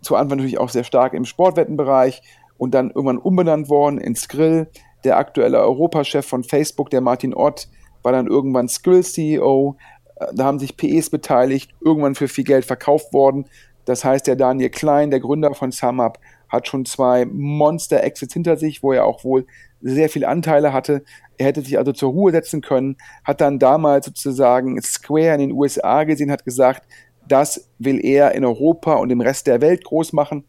zu 0.00 0.16
Anfang 0.16 0.38
natürlich 0.38 0.58
auch 0.58 0.68
sehr 0.68 0.84
stark 0.84 1.12
im 1.12 1.24
Sportwettenbereich 1.24 2.22
und 2.58 2.74
dann 2.74 2.90
irgendwann 2.90 3.18
umbenannt 3.18 3.68
worden 3.68 3.98
in 3.98 4.14
Skrill. 4.14 4.68
Der 5.04 5.16
aktuelle 5.16 5.60
Europachef 5.60 6.26
von 6.26 6.44
Facebook, 6.44 6.90
der 6.90 7.00
Martin 7.00 7.32
Ott, 7.32 7.68
war 8.02 8.12
dann 8.12 8.26
irgendwann 8.26 8.68
Skrill 8.68 9.02
CEO. 9.02 9.76
Äh, 10.16 10.26
da 10.34 10.44
haben 10.44 10.58
sich 10.58 10.76
PEs 10.76 11.10
beteiligt, 11.10 11.70
irgendwann 11.80 12.14
für 12.14 12.28
viel 12.28 12.44
Geld 12.44 12.64
verkauft 12.64 13.12
worden. 13.12 13.46
Das 13.84 14.04
heißt, 14.04 14.26
der 14.26 14.36
Daniel 14.36 14.68
Klein, 14.68 15.10
der 15.10 15.20
Gründer 15.20 15.54
von 15.54 15.72
SumUp, 15.72 16.18
hat 16.48 16.68
schon 16.68 16.84
zwei 16.84 17.24
Monster-Exits 17.24 18.34
hinter 18.34 18.56
sich, 18.56 18.82
wo 18.82 18.92
er 18.92 19.06
auch 19.06 19.24
wohl 19.24 19.46
sehr 19.80 20.08
viele 20.08 20.28
Anteile 20.28 20.72
hatte. 20.72 21.04
Er 21.36 21.46
hätte 21.46 21.62
sich 21.62 21.78
also 21.78 21.92
zur 21.92 22.10
Ruhe 22.10 22.32
setzen 22.32 22.60
können, 22.60 22.96
hat 23.24 23.40
dann 23.40 23.58
damals 23.58 24.06
sozusagen 24.06 24.80
Square 24.82 25.34
in 25.34 25.40
den 25.40 25.52
USA 25.52 26.04
gesehen, 26.04 26.30
hat 26.30 26.44
gesagt, 26.44 26.86
das 27.28 27.68
will 27.78 28.04
er 28.04 28.32
in 28.34 28.44
Europa 28.44 28.94
und 28.94 29.10
im 29.10 29.20
Rest 29.20 29.46
der 29.46 29.60
Welt 29.60 29.84
groß 29.84 30.12
machen. 30.12 30.44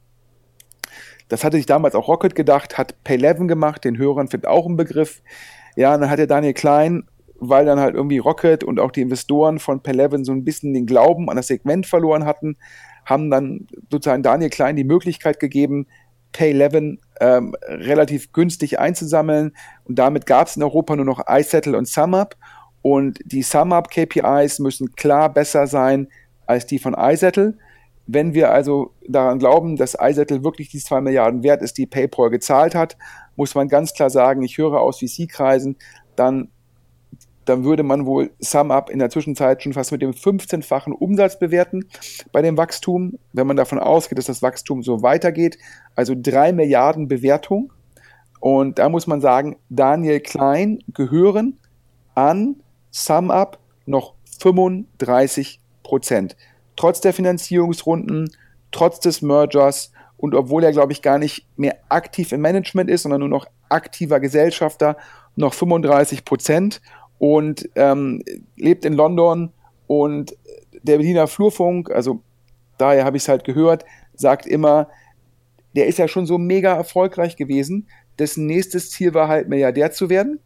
Das 1.29 1.43
hatte 1.43 1.57
sich 1.57 1.65
damals 1.65 1.95
auch 1.95 2.07
Rocket 2.07 2.35
gedacht, 2.35 2.77
hat 2.77 2.95
Pay11 3.05 3.47
gemacht, 3.47 3.85
den 3.85 3.97
Hörern 3.97 4.27
findet 4.27 4.49
auch 4.49 4.65
ein 4.65 4.75
Begriff. 4.75 5.21
Ja, 5.75 5.93
und 5.93 6.01
dann 6.01 6.09
hat 6.09 6.19
der 6.19 6.27
Daniel 6.27 6.53
Klein, 6.53 7.03
weil 7.39 7.65
dann 7.65 7.79
halt 7.79 7.95
irgendwie 7.95 8.17
Rocket 8.17 8.63
und 8.63 8.79
auch 8.79 8.91
die 8.91 9.01
Investoren 9.01 9.59
von 9.59 9.81
Pay11 9.81 10.25
so 10.25 10.33
ein 10.33 10.43
bisschen 10.43 10.73
den 10.73 10.85
Glauben 10.85 11.29
an 11.29 11.37
das 11.37 11.47
Segment 11.47 11.85
verloren 11.85 12.25
hatten, 12.25 12.57
haben 13.05 13.31
dann 13.31 13.67
sozusagen 13.89 14.23
Daniel 14.23 14.49
Klein 14.49 14.75
die 14.75 14.83
Möglichkeit 14.83 15.39
gegeben, 15.39 15.87
Pay11 16.33 16.97
ähm, 17.21 17.55
relativ 17.67 18.33
günstig 18.33 18.79
einzusammeln. 18.79 19.53
Und 19.85 19.97
damit 19.97 20.25
gab 20.25 20.47
es 20.47 20.57
in 20.57 20.63
Europa 20.63 20.95
nur 20.95 21.05
noch 21.05 21.23
iSettle 21.27 21.77
und 21.77 21.87
SumUp. 21.87 22.35
Und 22.81 23.19
die 23.25 23.43
SumUp-KPIs 23.43 24.59
müssen 24.59 24.95
klar 24.95 25.33
besser 25.33 25.67
sein 25.67 26.07
als 26.45 26.65
die 26.65 26.79
von 26.79 26.93
iSettle. 26.93 27.57
Wenn 28.11 28.33
wir 28.33 28.51
also 28.51 28.93
daran 29.07 29.37
glauben, 29.37 29.75
dass 29.75 29.95
iSettle 29.99 30.43
wirklich 30.43 30.69
die 30.69 30.79
2 30.79 31.01
Milliarden 31.01 31.43
wert 31.43 31.61
ist, 31.61 31.77
die 31.77 31.85
PayPal 31.85 32.31
gezahlt 32.31 32.73
hat, 32.73 32.97
muss 33.35 33.53
man 33.53 33.67
ganz 33.67 33.93
klar 33.93 34.09
sagen, 34.09 34.41
ich 34.41 34.57
höre 34.57 34.81
aus 34.81 34.99
VC-Kreisen, 34.99 35.77
dann 36.15 36.49
dann 37.49 37.63
würde 37.63 37.81
man 37.81 38.05
wohl 38.05 38.29
SumUp 38.39 38.91
in 38.91 38.99
der 38.99 39.09
Zwischenzeit 39.09 39.63
schon 39.63 39.73
fast 39.73 39.91
mit 39.91 40.03
dem 40.03 40.11
15-fachen 40.11 40.93
Umsatz 40.93 41.39
bewerten 41.39 41.85
bei 42.31 42.43
dem 42.43 42.57
Wachstum, 42.57 43.17
wenn 43.33 43.47
man 43.47 43.57
davon 43.57 43.79
ausgeht, 43.79 44.19
dass 44.19 44.25
das 44.25 44.43
Wachstum 44.43 44.83
so 44.83 45.01
weitergeht. 45.01 45.57
Also 45.95 46.13
3 46.15 46.53
Milliarden 46.53 47.07
Bewertung. 47.07 47.73
Und 48.39 48.77
da 48.77 48.87
muss 48.87 49.07
man 49.07 49.19
sagen, 49.19 49.57
Daniel 49.69 50.19
Klein 50.19 50.83
gehören 50.93 51.57
an 52.13 52.57
SumUp 52.91 53.57
noch 53.87 54.13
35 54.39 55.59
Prozent. 55.81 56.37
Trotz 56.79 57.01
der 57.01 57.11
Finanzierungsrunden, 57.11 58.31
trotz 58.71 59.01
des 59.01 59.21
Mergers 59.21 59.91
und 60.15 60.33
obwohl 60.33 60.63
er, 60.63 60.71
glaube 60.71 60.93
ich, 60.93 61.01
gar 61.01 61.17
nicht 61.19 61.45
mehr 61.57 61.75
aktiv 61.89 62.31
im 62.31 62.39
Management 62.39 62.89
ist, 62.89 63.01
sondern 63.01 63.19
nur 63.19 63.27
noch 63.27 63.47
aktiver 63.67 64.21
Gesellschafter, 64.21 64.95
noch 65.35 65.53
35 65.53 66.23
Prozent 66.23 66.79
und 67.17 67.69
ähm, 67.75 68.23
lebt 68.55 68.85
in 68.85 68.93
London 68.93 69.51
und 69.87 70.37
der 70.81 70.99
Berliner 70.99 71.27
Flurfunk, 71.27 71.91
also 71.91 72.21
daher 72.77 73.03
habe 73.03 73.17
ich 73.17 73.23
es 73.23 73.27
halt 73.27 73.43
gehört, 73.43 73.83
sagt 74.13 74.45
immer, 74.45 74.87
der 75.75 75.87
ist 75.87 75.99
ja 75.99 76.07
schon 76.07 76.25
so 76.25 76.37
mega 76.37 76.73
erfolgreich 76.73 77.35
gewesen, 77.35 77.89
dessen 78.19 78.45
nächstes 78.45 78.89
Ziel 78.89 79.13
war 79.13 79.27
halt 79.27 79.49
Milliardär 79.49 79.91
zu 79.91 80.09
werden. 80.09 80.39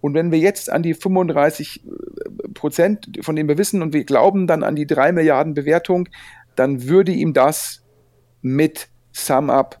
Und 0.00 0.14
wenn 0.14 0.32
wir 0.32 0.38
jetzt 0.38 0.70
an 0.70 0.82
die 0.82 0.94
35 0.94 1.84
äh, 1.84 2.48
Prozent, 2.54 3.18
von 3.22 3.36
denen 3.36 3.48
wir 3.48 3.58
wissen 3.58 3.82
und 3.82 3.92
wir 3.92 4.04
glauben 4.04 4.46
dann 4.46 4.62
an 4.62 4.76
die 4.76 4.86
3 4.86 5.12
Milliarden 5.12 5.54
Bewertung, 5.54 6.08
dann 6.56 6.88
würde 6.88 7.12
ihm 7.12 7.32
das 7.32 7.82
mit 8.42 8.88
SumUp 9.12 9.78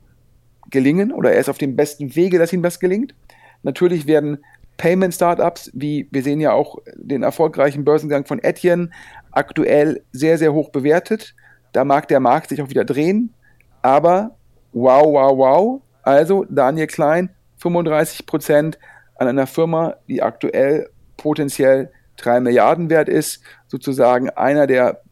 gelingen 0.70 1.12
oder 1.12 1.32
er 1.32 1.40
ist 1.40 1.48
auf 1.48 1.58
dem 1.58 1.76
besten 1.76 2.14
Wege, 2.14 2.38
dass 2.38 2.52
ihm 2.52 2.62
das 2.62 2.80
gelingt. 2.80 3.14
Natürlich 3.62 4.06
werden 4.06 4.38
Payment-Startups, 4.76 5.72
wie 5.74 6.08
wir 6.10 6.22
sehen 6.22 6.40
ja 6.40 6.52
auch 6.52 6.78
den 6.94 7.22
erfolgreichen 7.22 7.84
Börsengang 7.84 8.24
von 8.24 8.38
Etienne, 8.38 8.90
aktuell 9.30 10.02
sehr, 10.12 10.38
sehr 10.38 10.54
hoch 10.54 10.70
bewertet. 10.70 11.34
Da 11.72 11.84
mag 11.84 12.08
der 12.08 12.20
Markt 12.20 12.48
sich 12.48 12.62
auch 12.62 12.70
wieder 12.70 12.84
drehen. 12.84 13.34
Aber 13.82 14.36
wow, 14.72 15.04
wow, 15.04 15.36
wow. 15.36 15.82
Also 16.02 16.46
Daniel 16.48 16.86
Klein, 16.86 17.30
35 17.58 18.24
Prozent 18.24 18.78
an 19.20 19.28
einer 19.28 19.46
Firma, 19.46 19.96
die 20.08 20.22
aktuell 20.22 20.88
potenziell 21.18 21.92
3 22.16 22.40
Milliarden 22.40 22.88
wert 22.88 23.08
ist. 23.08 23.42
Sozusagen 23.68 24.30
einer 24.30 24.66
der 24.66 25.02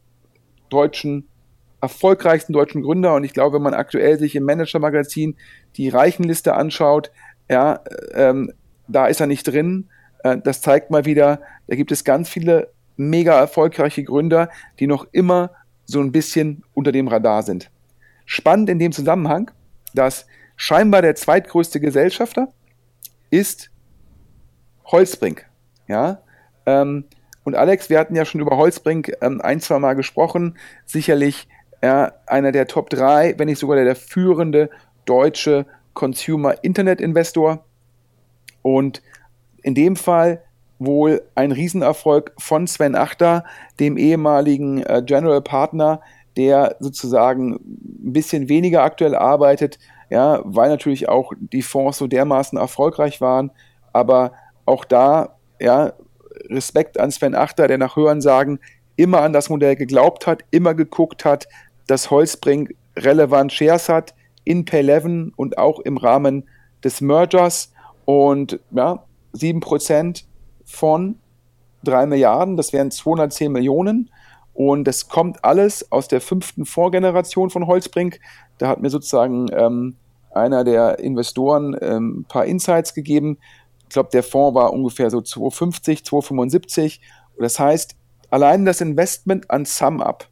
deutschen, 0.69 1.27
erfolgreichsten 1.79 2.51
deutschen 2.51 2.81
Gründer. 2.81 3.13
Und 3.13 3.23
ich 3.23 3.33
glaube, 3.33 3.55
wenn 3.55 3.61
man 3.61 3.75
aktuell 3.75 4.17
sich 4.17 4.35
im 4.35 4.43
Manager-Magazin 4.45 5.37
die 5.77 5.89
Reichenliste 5.89 6.55
anschaut, 6.55 7.11
ja, 7.49 7.81
ähm, 8.13 8.51
da 8.87 9.05
ist 9.05 9.21
er 9.21 9.27
nicht 9.27 9.43
drin. 9.43 9.89
Äh, 10.23 10.39
das 10.43 10.61
zeigt 10.61 10.89
mal 10.89 11.05
wieder, 11.05 11.41
da 11.67 11.75
gibt 11.75 11.91
es 11.91 12.03
ganz 12.03 12.29
viele 12.29 12.71
mega 12.97 13.39
erfolgreiche 13.39 14.03
Gründer, 14.03 14.49
die 14.79 14.87
noch 14.87 15.07
immer 15.11 15.51
so 15.85 16.01
ein 16.01 16.11
bisschen 16.11 16.63
unter 16.73 16.91
dem 16.91 17.07
Radar 17.07 17.43
sind. 17.43 17.69
Spannend 18.25 18.71
in 18.71 18.79
dem 18.79 18.91
Zusammenhang, 18.91 19.51
dass 19.93 20.25
scheinbar 20.55 21.03
der 21.03 21.15
zweitgrößte 21.15 21.79
Gesellschafter 21.79 22.47
ist 23.29 23.69
Holzbrink. 24.91 25.45
Ja? 25.87 26.19
Ähm, 26.65 27.05
und 27.43 27.55
Alex, 27.55 27.89
wir 27.89 27.99
hatten 27.99 28.15
ja 28.15 28.25
schon 28.25 28.41
über 28.41 28.57
Holzbrink 28.57 29.11
ähm, 29.21 29.41
ein, 29.41 29.59
zwei 29.59 29.79
Mal 29.79 29.95
gesprochen. 29.95 30.57
Sicherlich 30.85 31.47
ja, 31.81 32.11
einer 32.27 32.51
der 32.51 32.67
Top 32.67 32.89
3, 32.89 33.35
wenn 33.37 33.47
nicht 33.47 33.59
sogar 33.59 33.75
der, 33.75 33.85
der 33.85 33.95
führende 33.95 34.69
deutsche 35.05 35.65
Consumer 35.93 36.63
Internet 36.63 37.01
Investor. 37.01 37.63
Und 38.61 39.01
in 39.63 39.75
dem 39.75 39.95
Fall 39.95 40.43
wohl 40.77 41.23
ein 41.35 41.51
Riesenerfolg 41.51 42.33
von 42.37 42.67
Sven 42.67 42.95
Achter, 42.95 43.43
dem 43.79 43.97
ehemaligen 43.97 44.83
äh, 44.83 45.01
General 45.05 45.41
Partner, 45.41 46.01
der 46.37 46.77
sozusagen 46.79 47.55
ein 47.55 48.13
bisschen 48.13 48.47
weniger 48.47 48.83
aktuell 48.83 49.15
arbeitet, 49.15 49.77
ja, 50.09 50.41
weil 50.45 50.69
natürlich 50.69 51.09
auch 51.09 51.33
die 51.37 51.61
Fonds 51.61 51.97
so 51.97 52.07
dermaßen 52.07 52.57
erfolgreich 52.57 53.19
waren. 53.19 53.51
Aber 53.91 54.33
auch 54.69 54.85
da, 54.85 55.35
ja, 55.59 55.93
Respekt 56.45 56.99
an 56.99 57.11
Sven 57.11 57.35
Achter, 57.35 57.67
der 57.67 57.77
nach 57.77 57.95
Hörensagen 57.95 58.59
immer 58.95 59.21
an 59.21 59.33
das 59.33 59.49
Modell 59.49 59.75
geglaubt 59.75 60.27
hat, 60.27 60.43
immer 60.51 60.73
geguckt 60.73 61.25
hat, 61.25 61.47
dass 61.87 62.11
Holzbrink 62.11 62.75
relevant 62.95 63.51
Shares 63.51 63.89
hat 63.89 64.13
in 64.43 64.65
Pay11 64.65 65.31
und 65.35 65.57
auch 65.57 65.79
im 65.79 65.97
Rahmen 65.97 66.47
des 66.83 67.01
Mergers. 67.01 67.71
Und 68.05 68.59
ja, 68.71 69.03
7% 69.33 70.23
von 70.65 71.15
3 71.83 72.05
Milliarden, 72.07 72.57
das 72.57 72.73
wären 72.73 72.91
210 72.91 73.51
Millionen. 73.51 74.09
Und 74.53 74.85
das 74.85 75.07
kommt 75.07 75.43
alles 75.45 75.91
aus 75.91 76.07
der 76.07 76.19
fünften 76.19 76.65
Vorgeneration 76.65 77.49
von 77.49 77.67
Holzbrink. 77.67 78.19
Da 78.57 78.67
hat 78.67 78.81
mir 78.81 78.89
sozusagen 78.89 79.47
ähm, 79.53 79.95
einer 80.31 80.63
der 80.63 80.99
Investoren 80.99 81.77
ähm, 81.81 82.19
ein 82.19 82.25
paar 82.25 82.45
Insights 82.45 82.93
gegeben. 82.93 83.37
Ich 83.89 83.93
glaube, 83.93 84.09
der 84.13 84.21
Fonds 84.21 84.53
war 84.53 84.71
ungefähr 84.71 85.09
so 85.09 85.19
250, 85.19 86.05
275. 86.05 87.01
Das 87.39 87.57
heißt, 87.57 87.95
allein 88.29 88.63
das 88.63 88.81
Investment 88.81 89.49
an 89.49 89.65
SumUp 89.65 90.27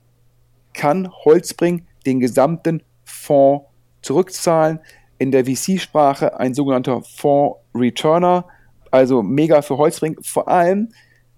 kann 0.73 1.11
Holzbrink 1.25 1.83
den 2.05 2.19
gesamten 2.19 2.83
Fonds 3.03 3.65
zurückzahlen. 4.03 4.79
In 5.17 5.31
der 5.31 5.45
VC-Sprache 5.45 6.39
ein 6.39 6.53
sogenannter 6.53 7.01
Fonds 7.01 7.57
Returner, 7.73 8.45
also 8.91 9.23
mega 9.23 9.63
für 9.63 9.79
Holzbrink. 9.79 10.23
Vor 10.23 10.47
allem 10.47 10.89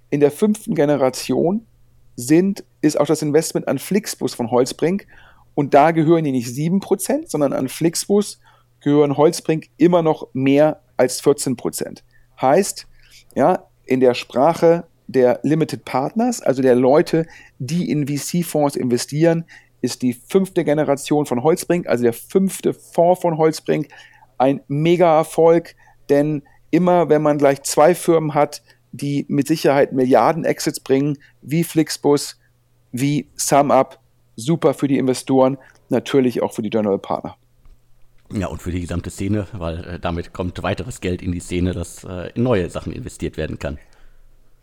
in 0.10 0.20
der 0.20 0.32
fünften 0.32 0.76
Generation 0.76 1.66
sind, 2.18 2.66
ist 2.82 3.00
auch 3.00 3.08
das 3.08 3.22
Investment 3.22 3.70
an 3.70 3.80
Flixbus 3.80 4.34
von 4.34 4.52
Holzbrink. 4.52 5.08
Und 5.56 5.74
da 5.74 5.92
gehören 5.92 6.26
die 6.26 6.34
nicht 6.34 6.50
7%, 6.50 7.30
sondern 7.30 7.54
an 7.54 7.70
Flixbus 7.70 8.42
gehören 8.82 9.16
Holzbrink 9.16 9.70
immer 9.78 10.02
noch 10.02 10.28
mehr 10.34 10.82
als 10.98 11.24
14%. 11.24 12.02
Heißt, 12.42 12.88
ja, 13.36 13.66
in 13.86 14.00
der 14.00 14.14
Sprache 14.14 14.86
der 15.08 15.40
Limited 15.44 15.86
Partners, 15.86 16.42
also 16.42 16.62
der 16.62 16.76
Leute, 16.76 17.26
die 17.58 17.90
in 17.90 18.08
VC-Fonds 18.08 18.76
investieren, 18.76 19.46
ist 19.82 20.02
die 20.02 20.14
fünfte 20.14 20.64
Generation 20.64 21.26
von 21.26 21.44
Holzbrink, 21.44 21.88
also 21.88 22.04
der 22.04 22.14
fünfte 22.14 22.74
Fonds 22.74 23.22
von 23.22 23.38
Holzbrink, 23.38 23.88
ein 24.38 24.62
Mega-Erfolg, 24.68 25.76
denn 26.10 26.44
immer 26.72 27.10
wenn 27.10 27.22
man 27.22 27.38
gleich 27.38 27.64
zwei 27.64 27.96
Firmen 27.96 28.34
hat, 28.34 28.62
die 28.92 29.26
mit 29.28 29.48
Sicherheit 29.48 29.94
Milliarden 29.94 30.46
Exits 30.46 30.80
bringen, 30.80 31.18
wie 31.42 31.64
Flixbus, 31.64 32.40
wie 32.92 33.28
SumUp, 33.36 34.00
super 34.36 34.74
für 34.74 34.88
die 34.88 34.98
Investoren, 34.98 35.58
natürlich 35.90 36.42
auch 36.42 36.54
für 36.54 36.62
die 36.62 36.70
General 36.70 37.00
Partner. 37.00 37.36
Ja, 38.32 38.48
und 38.48 38.62
für 38.62 38.72
die 38.72 38.82
gesamte 38.82 39.10
Szene, 39.10 39.48
weil 39.54 39.84
äh, 39.86 40.00
damit 40.00 40.34
kommt 40.34 40.62
weiteres 40.62 41.02
Geld 41.02 41.22
in 41.22 41.32
die 41.32 41.40
Szene, 41.40 41.74
das 41.74 42.04
äh, 42.04 42.32
in 42.36 42.44
neue 42.44 42.70
Sachen 42.70 42.94
investiert 42.94 43.38
werden 43.38 43.58
kann. 43.58 43.80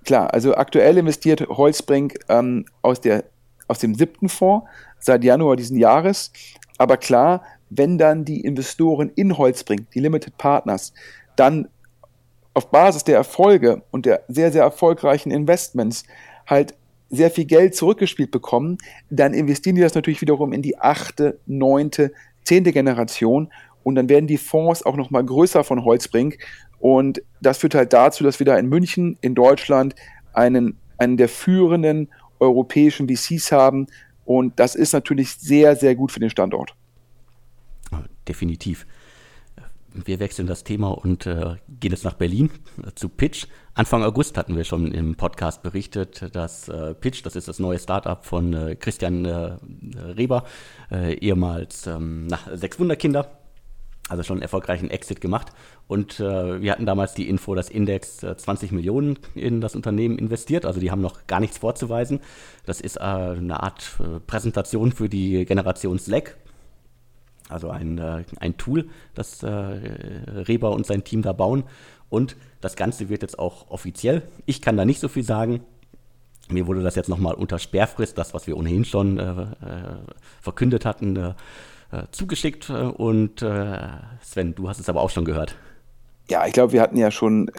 Klar, 0.04 0.32
also 0.32 0.54
aktuell 0.54 0.98
investiert 0.98 1.48
Holzbrink 1.48 2.14
ähm, 2.28 2.66
aus, 2.82 3.00
der, 3.00 3.24
aus 3.66 3.80
dem 3.80 3.96
siebten 3.96 4.28
Fonds 4.28 4.68
seit 5.00 5.24
Januar 5.24 5.56
diesen 5.56 5.78
Jahres. 5.78 6.32
Aber 6.78 6.96
klar, 6.96 7.42
wenn 7.70 7.98
dann 7.98 8.24
die 8.24 8.40
Investoren 8.42 9.10
in 9.16 9.36
Holzbrink, 9.36 9.90
die 9.90 10.00
Limited 10.00 10.38
Partners, 10.38 10.92
dann 11.34 11.68
auf 12.54 12.70
Basis 12.70 13.02
der 13.02 13.16
Erfolge 13.16 13.82
und 13.90 14.06
der 14.06 14.22
sehr, 14.28 14.52
sehr 14.52 14.62
erfolgreichen 14.62 15.32
Investments 15.32 16.04
halt 16.46 16.74
sehr 17.10 17.30
viel 17.30 17.44
Geld 17.44 17.74
zurückgespielt 17.74 18.30
bekommen, 18.30 18.78
dann 19.10 19.34
investieren 19.34 19.76
die 19.76 19.82
das 19.82 19.94
natürlich 19.94 20.20
wiederum 20.20 20.52
in 20.52 20.62
die 20.62 20.78
achte, 20.78 21.38
neunte, 21.46 22.12
zehnte 22.46 22.72
Generation 22.72 23.52
und 23.82 23.94
dann 23.94 24.08
werden 24.08 24.26
die 24.26 24.38
Fonds 24.38 24.84
auch 24.84 24.96
nochmal 24.96 25.24
größer 25.24 25.64
von 25.64 25.84
Holzbrink 25.84 26.38
und 26.78 27.22
das 27.40 27.58
führt 27.58 27.74
halt 27.74 27.92
dazu, 27.92 28.24
dass 28.24 28.38
wir 28.38 28.46
da 28.46 28.56
in 28.56 28.68
München, 28.68 29.18
in 29.20 29.34
Deutschland, 29.34 29.94
einen, 30.32 30.78
einen 30.98 31.16
der 31.16 31.28
führenden 31.28 32.08
europäischen 32.38 33.08
VCs 33.08 33.52
haben 33.52 33.86
und 34.24 34.58
das 34.58 34.74
ist 34.74 34.92
natürlich 34.92 35.34
sehr, 35.34 35.76
sehr 35.76 35.94
gut 35.94 36.12
für 36.12 36.20
den 36.20 36.30
Standort. 36.30 36.74
Definitiv. 38.26 38.86
Wir 39.92 40.20
wechseln 40.20 40.46
das 40.46 40.64
Thema 40.64 40.90
und 40.90 41.26
äh, 41.26 41.56
gehen 41.80 41.92
jetzt 41.92 42.04
nach 42.04 42.14
Berlin 42.14 42.50
äh, 42.84 42.90
zu 42.94 43.08
Pitch. 43.08 43.46
Anfang 43.76 44.02
August 44.02 44.38
hatten 44.38 44.56
wir 44.56 44.64
schon 44.64 44.90
im 44.90 45.16
Podcast 45.16 45.62
berichtet, 45.62 46.34
dass 46.34 46.66
äh, 46.70 46.94
Pitch, 46.94 47.20
das 47.26 47.36
ist 47.36 47.46
das 47.46 47.58
neue 47.58 47.78
Startup 47.78 48.24
von 48.24 48.54
äh, 48.54 48.74
Christian 48.74 49.26
äh, 49.26 49.58
Reber, 50.16 50.44
äh, 50.90 51.12
ehemals 51.18 51.86
ähm, 51.86 52.26
nach 52.26 52.48
Sechs 52.54 52.80
Wunderkinder, 52.80 53.38
also 54.08 54.22
schon 54.22 54.36
einen 54.36 54.42
erfolgreichen 54.42 54.90
Exit 54.90 55.20
gemacht. 55.20 55.48
Und 55.88 56.18
wir 56.20 56.72
hatten 56.72 56.86
damals 56.86 57.14
die 57.14 57.28
Info, 57.28 57.54
dass 57.54 57.68
Index 57.68 58.18
20 58.18 58.72
Millionen 58.72 59.18
in 59.34 59.60
das 59.60 59.76
Unternehmen 59.76 60.18
investiert. 60.18 60.64
Also 60.64 60.80
die 60.80 60.90
haben 60.90 61.00
noch 61.00 61.26
gar 61.26 61.38
nichts 61.38 61.58
vorzuweisen. 61.58 62.20
Das 62.64 62.80
ist 62.80 63.00
eine 63.00 63.62
Art 63.62 63.98
Präsentation 64.26 64.90
für 64.90 65.08
die 65.08 65.44
Generation 65.44 65.98
Slack 65.98 66.36
also 67.48 67.70
ein, 67.70 67.98
äh, 67.98 68.24
ein 68.40 68.56
Tool, 68.56 68.88
das 69.14 69.42
äh, 69.42 69.48
Reber 69.48 70.72
und 70.72 70.86
sein 70.86 71.04
Team 71.04 71.22
da 71.22 71.32
bauen. 71.32 71.64
Und 72.08 72.36
das 72.60 72.76
Ganze 72.76 73.08
wird 73.08 73.22
jetzt 73.22 73.38
auch 73.38 73.70
offiziell. 73.70 74.22
Ich 74.46 74.62
kann 74.62 74.76
da 74.76 74.84
nicht 74.84 75.00
so 75.00 75.08
viel 75.08 75.22
sagen. 75.22 75.60
Mir 76.48 76.66
wurde 76.66 76.82
das 76.82 76.94
jetzt 76.94 77.08
nochmal 77.08 77.34
unter 77.34 77.58
Sperrfrist, 77.58 78.16
das, 78.16 78.32
was 78.32 78.46
wir 78.46 78.56
ohnehin 78.56 78.84
schon 78.84 79.18
äh, 79.18 79.22
äh 79.22 79.46
verkündet 80.40 80.84
hatten, 80.84 81.16
äh, 81.16 81.34
äh, 81.90 82.04
zugeschickt. 82.12 82.70
Und 82.70 83.40
Sven, 83.40 84.54
du 84.54 84.68
hast 84.68 84.78
es 84.78 84.88
aber 84.88 85.00
auch 85.00 85.10
schon 85.10 85.24
gehört. 85.24 85.56
Ja, 86.28 86.46
ich 86.46 86.52
glaube, 86.52 86.72
wir 86.72 86.82
hatten 86.82 86.96
ja 86.96 87.10
schon, 87.10 87.50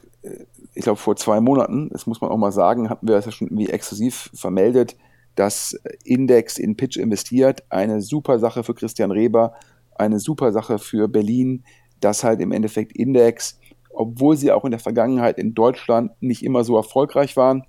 ich 0.74 0.84
glaube, 0.84 1.00
vor 1.00 1.16
zwei 1.16 1.42
Monaten, 1.42 1.90
das 1.90 2.06
muss 2.06 2.22
man 2.22 2.30
auch 2.30 2.38
mal 2.38 2.52
sagen, 2.52 2.90
hatten 2.90 3.08
wir 3.08 3.16
das 3.16 3.26
ja 3.26 3.32
schon 3.32 3.48
irgendwie 3.48 3.70
exklusiv 3.70 4.30
vermeldet, 4.34 4.96
dass 5.36 5.78
Index 6.04 6.58
in 6.58 6.76
Pitch 6.76 6.98
investiert. 6.98 7.64
Eine 7.70 8.02
super 8.02 8.40
Sache 8.40 8.64
für 8.64 8.74
Christian 8.74 9.12
Reber 9.12 9.54
eine 10.00 10.20
super 10.20 10.52
Sache 10.52 10.80
für 10.80 11.08
Berlin, 11.08 11.64
dass 12.00 12.24
halt 12.24 12.40
im 12.42 12.52
Endeffekt 12.52 12.96
Index, 12.96 13.60
obwohl 13.98 14.38
sie 14.38 14.52
auch 14.52 14.66
in 14.66 14.72
der 14.72 14.80
Vergangenheit 14.80 15.38
in 15.38 15.54
Deutschland 15.54 16.12
nicht 16.22 16.44
immer 16.44 16.64
so 16.64 16.76
erfolgreich 16.76 17.36
waren, 17.38 17.66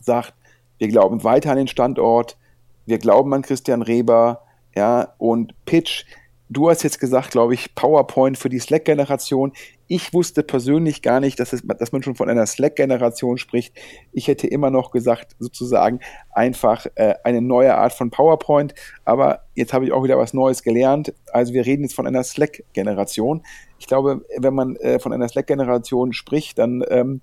sagt, 0.00 0.34
wir 0.78 0.88
glauben 0.88 1.24
weiter 1.24 1.50
an 1.50 1.56
den 1.56 1.68
Standort, 1.68 2.36
wir 2.84 2.98
glauben 2.98 3.32
an 3.34 3.42
Christian 3.42 3.82
Reber, 3.82 4.42
ja, 4.74 5.14
und 5.18 5.54
Pitch 5.64 6.04
Du 6.48 6.70
hast 6.70 6.82
jetzt 6.84 7.00
gesagt, 7.00 7.32
glaube 7.32 7.54
ich, 7.54 7.74
PowerPoint 7.74 8.38
für 8.38 8.48
die 8.48 8.60
Slack-Generation. 8.60 9.52
Ich 9.88 10.12
wusste 10.12 10.42
persönlich 10.42 11.02
gar 11.02 11.20
nicht, 11.20 11.38
dass, 11.38 11.52
es, 11.52 11.62
dass 11.78 11.92
man 11.92 12.02
schon 12.02 12.16
von 12.16 12.28
einer 12.28 12.46
Slack-Generation 12.46 13.38
spricht. 13.38 13.74
Ich 14.12 14.26
hätte 14.28 14.46
immer 14.46 14.70
noch 14.70 14.90
gesagt, 14.90 15.36
sozusagen 15.38 16.00
einfach 16.30 16.86
äh, 16.96 17.14
eine 17.22 17.40
neue 17.40 17.76
Art 17.76 17.92
von 17.92 18.10
PowerPoint. 18.10 18.74
Aber 19.04 19.42
jetzt 19.54 19.72
habe 19.72 19.84
ich 19.84 19.92
auch 19.92 20.02
wieder 20.02 20.18
was 20.18 20.34
Neues 20.34 20.62
gelernt. 20.62 21.14
Also 21.32 21.52
wir 21.52 21.64
reden 21.64 21.82
jetzt 21.82 21.94
von 21.94 22.06
einer 22.06 22.24
Slack-Generation. 22.24 23.42
Ich 23.78 23.86
glaube, 23.86 24.22
wenn 24.38 24.54
man 24.54 24.76
äh, 24.76 24.98
von 24.98 25.12
einer 25.12 25.28
Slack-Generation 25.28 26.12
spricht, 26.12 26.58
dann, 26.58 26.84
ähm, 26.88 27.20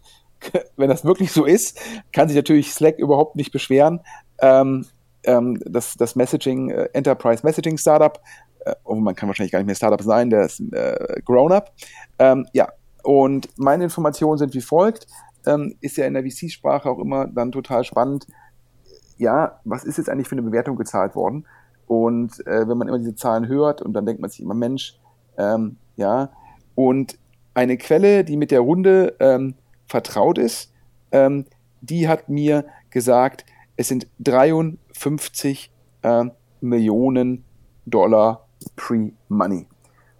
wenn 0.77 0.89
das 0.89 1.03
wirklich 1.03 1.31
so 1.31 1.45
ist, 1.45 1.79
kann 2.11 2.29
sich 2.29 2.35
natürlich 2.35 2.73
Slack 2.73 2.97
überhaupt 2.97 3.35
nicht 3.35 3.51
beschweren. 3.51 3.99
Ähm, 4.39 4.85
ähm, 5.25 5.59
das, 5.65 5.95
das 5.95 6.15
Messaging, 6.15 6.69
äh, 6.69 6.89
Enterprise 6.93 7.45
Messaging 7.45 7.77
Startup 7.77 8.19
äh, 8.65 8.75
oh, 8.83 8.95
man 8.95 9.15
kann 9.15 9.27
wahrscheinlich 9.27 9.51
gar 9.51 9.59
nicht 9.59 9.67
mehr 9.67 9.75
Startup 9.75 10.01
sein, 10.01 10.29
der 10.29 10.45
ist 10.45 10.59
äh, 10.73 11.21
Grown-Up. 11.25 11.71
Ähm, 12.19 12.47
ja, 12.53 12.69
und 13.03 13.49
meine 13.57 13.85
Informationen 13.85 14.37
sind 14.37 14.53
wie 14.53 14.61
folgt. 14.61 15.07
Ähm, 15.45 15.75
ist 15.81 15.97
ja 15.97 16.05
in 16.05 16.13
der 16.13 16.23
VC-Sprache 16.23 16.89
auch 16.89 16.99
immer 16.99 17.27
dann 17.27 17.51
total 17.51 17.83
spannend. 17.83 18.27
Ja, 19.17 19.59
was 19.65 19.83
ist 19.83 19.97
jetzt 19.97 20.09
eigentlich 20.09 20.27
für 20.27 20.35
eine 20.35 20.41
Bewertung 20.41 20.77
gezahlt 20.77 21.15
worden? 21.15 21.45
Und 21.87 22.45
äh, 22.47 22.67
wenn 22.67 22.77
man 22.77 22.87
immer 22.87 22.99
diese 22.99 23.15
Zahlen 23.15 23.47
hört 23.47 23.81
und 23.81 23.93
dann 23.93 24.05
denkt 24.05 24.21
man 24.21 24.29
sich 24.29 24.39
immer, 24.39 24.53
Mensch, 24.53 24.97
ähm, 25.37 25.77
ja, 25.97 26.29
und 26.75 27.19
eine 27.53 27.77
Quelle, 27.77 28.23
die 28.23 28.37
mit 28.37 28.51
der 28.51 28.61
Runde 28.61 29.15
ähm, 29.19 29.55
vertraut 29.85 30.37
ist, 30.37 30.73
ähm, 31.11 31.45
die 31.81 32.07
hat 32.07 32.29
mir 32.29 32.65
gesagt, 32.89 33.45
es 33.75 33.89
sind 33.89 34.07
53 34.19 35.71
äh, 36.03 36.25
Millionen 36.61 37.43
Dollar 37.85 38.42
Pre-Money. 38.75 39.67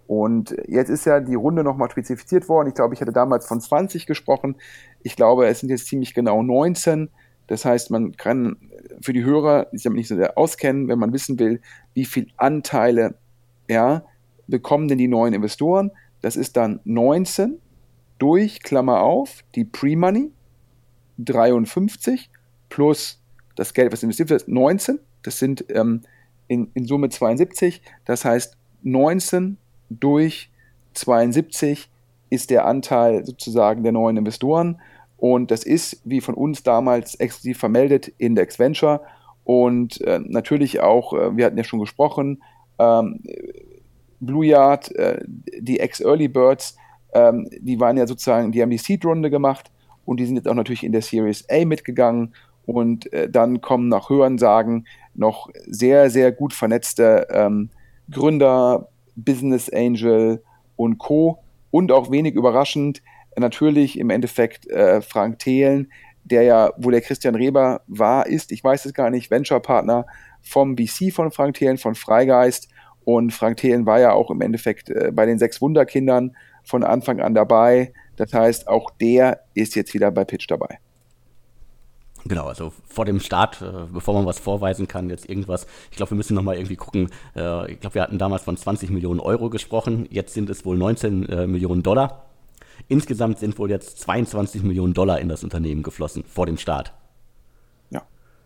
Und 0.06 0.54
jetzt 0.68 0.90
ist 0.90 1.06
ja 1.06 1.20
die 1.20 1.34
Runde 1.34 1.64
nochmal 1.64 1.90
spezifiziert 1.90 2.48
worden. 2.48 2.68
Ich 2.68 2.74
glaube, 2.74 2.94
ich 2.94 3.00
hatte 3.00 3.12
damals 3.12 3.46
von 3.46 3.60
20 3.60 4.06
gesprochen. 4.06 4.56
Ich 5.02 5.16
glaube, 5.16 5.46
es 5.46 5.60
sind 5.60 5.70
jetzt 5.70 5.86
ziemlich 5.86 6.14
genau 6.14 6.42
19. 6.42 7.08
Das 7.46 7.64
heißt, 7.64 7.90
man 7.90 8.12
kann 8.16 8.56
für 9.00 9.12
die 9.12 9.24
Hörer, 9.24 9.66
die 9.66 9.78
sich 9.78 9.84
damit 9.84 9.98
nicht 9.98 10.08
so 10.08 10.16
sehr 10.16 10.36
auskennen, 10.36 10.88
wenn 10.88 10.98
man 10.98 11.12
wissen 11.12 11.38
will, 11.38 11.60
wie 11.94 12.04
viel 12.04 12.28
Anteile 12.36 13.14
ja, 13.68 14.04
bekommen 14.46 14.88
denn 14.88 14.98
die 14.98 15.08
neuen 15.08 15.34
Investoren, 15.34 15.90
das 16.20 16.36
ist 16.36 16.56
dann 16.56 16.80
19 16.84 17.58
durch, 18.18 18.62
Klammer 18.62 19.00
auf, 19.00 19.44
die 19.54 19.64
Pre-Money, 19.64 20.30
53 21.18 22.30
plus 22.68 23.20
das 23.56 23.74
Geld, 23.74 23.92
was 23.92 24.02
investiert 24.02 24.30
wird, 24.30 24.48
19. 24.48 24.98
Das 25.22 25.38
sind 25.38 25.64
ähm, 25.68 26.02
in, 26.48 26.70
in 26.74 26.86
Summe 26.86 27.08
72. 27.08 27.82
Das 28.04 28.24
heißt, 28.24 28.56
19 28.82 29.56
durch 29.90 30.50
72 30.94 31.90
ist 32.30 32.50
der 32.50 32.66
Anteil 32.66 33.24
sozusagen 33.24 33.82
der 33.82 33.92
neuen 33.92 34.16
Investoren. 34.16 34.80
Und 35.16 35.50
das 35.50 35.64
ist, 35.64 36.00
wie 36.04 36.20
von 36.20 36.34
uns 36.34 36.62
damals 36.62 37.14
exklusiv 37.14 37.58
vermeldet, 37.58 38.12
Index 38.18 38.58
Venture. 38.58 39.00
Und 39.44 40.00
äh, 40.02 40.20
natürlich 40.24 40.80
auch, 40.80 41.12
äh, 41.12 41.36
wir 41.36 41.46
hatten 41.46 41.56
ja 41.56 41.64
schon 41.64 41.80
gesprochen, 41.80 42.42
ähm, 42.78 43.20
Blue 44.20 44.46
Yard, 44.46 44.94
äh, 44.96 45.22
die 45.26 45.80
Ex-Early 45.80 46.28
Birds, 46.28 46.76
ähm, 47.12 47.48
die 47.60 47.78
waren 47.78 47.96
ja 47.96 48.06
sozusagen, 48.06 48.52
die 48.52 48.62
haben 48.62 48.70
die 48.70 48.78
Seed-Runde 48.78 49.30
gemacht 49.30 49.70
und 50.04 50.18
die 50.18 50.26
sind 50.26 50.36
jetzt 50.36 50.48
auch 50.48 50.54
natürlich 50.54 50.84
in 50.84 50.92
der 50.92 51.02
Series 51.02 51.48
A 51.50 51.64
mitgegangen. 51.64 52.34
Und 52.66 53.12
äh, 53.12 53.28
dann 53.28 53.60
kommen 53.60 53.88
nach 53.88 54.08
Hörensagen 54.08 54.86
noch 55.14 55.48
sehr, 55.66 56.10
sehr 56.10 56.32
gut 56.32 56.52
vernetzte 56.52 57.26
ähm, 57.30 57.70
Gründer, 58.10 58.88
Business 59.16 59.70
Angel 59.70 60.42
und 60.76 60.98
Co. 60.98 61.38
Und 61.70 61.90
auch 61.90 62.10
wenig 62.10 62.34
überraschend, 62.34 63.02
natürlich 63.36 63.98
im 63.98 64.10
Endeffekt 64.10 64.68
äh, 64.70 65.00
Frank 65.00 65.40
Thelen, 65.40 65.90
der 66.24 66.42
ja, 66.42 66.72
wo 66.78 66.90
der 66.90 67.00
Christian 67.00 67.34
Reber 67.34 67.82
war, 67.86 68.26
ist, 68.26 68.52
ich 68.52 68.62
weiß 68.62 68.86
es 68.86 68.94
gar 68.94 69.10
nicht, 69.10 69.30
Venture-Partner 69.30 70.06
vom 70.40 70.76
VC 70.76 71.12
von 71.12 71.30
Frank 71.30 71.54
Thelen, 71.54 71.78
von 71.78 71.94
Freigeist. 71.94 72.68
Und 73.04 73.32
Frank 73.32 73.58
Thelen 73.58 73.86
war 73.86 74.00
ja 74.00 74.12
auch 74.12 74.30
im 74.30 74.40
Endeffekt 74.40 74.88
äh, 74.88 75.10
bei 75.12 75.26
den 75.26 75.38
sechs 75.38 75.60
Wunderkindern 75.60 76.36
von 76.62 76.82
Anfang 76.82 77.20
an 77.20 77.34
dabei. 77.34 77.92
Das 78.16 78.32
heißt, 78.32 78.68
auch 78.68 78.90
der 79.00 79.40
ist 79.54 79.74
jetzt 79.74 79.92
wieder 79.92 80.10
bei 80.10 80.24
Pitch 80.24 80.50
dabei. 80.50 80.78
Genau, 82.26 82.46
also 82.46 82.72
vor 82.86 83.04
dem 83.04 83.20
Start, 83.20 83.60
äh, 83.60 83.86
bevor 83.92 84.14
man 84.14 84.24
was 84.24 84.38
vorweisen 84.38 84.88
kann, 84.88 85.10
jetzt 85.10 85.28
irgendwas. 85.28 85.66
Ich 85.90 85.96
glaube, 85.98 86.12
wir 86.12 86.16
müssen 86.16 86.34
nochmal 86.34 86.56
irgendwie 86.56 86.76
gucken. 86.76 87.10
Äh, 87.36 87.72
ich 87.72 87.80
glaube, 87.80 87.94
wir 87.96 88.02
hatten 88.02 88.18
damals 88.18 88.44
von 88.44 88.56
20 88.56 88.90
Millionen 88.90 89.20
Euro 89.20 89.50
gesprochen. 89.50 90.06
Jetzt 90.10 90.32
sind 90.32 90.48
es 90.48 90.64
wohl 90.64 90.78
19 90.78 91.28
äh, 91.28 91.46
Millionen 91.46 91.82
Dollar. 91.82 92.24
Insgesamt 92.88 93.38
sind 93.38 93.58
wohl 93.58 93.70
jetzt 93.70 94.00
22 94.00 94.62
Millionen 94.62 94.94
Dollar 94.94 95.20
in 95.20 95.28
das 95.28 95.44
Unternehmen 95.44 95.82
geflossen 95.82 96.24
vor 96.26 96.46
dem 96.46 96.56
Start. 96.56 96.94
Ja, 97.90 98.02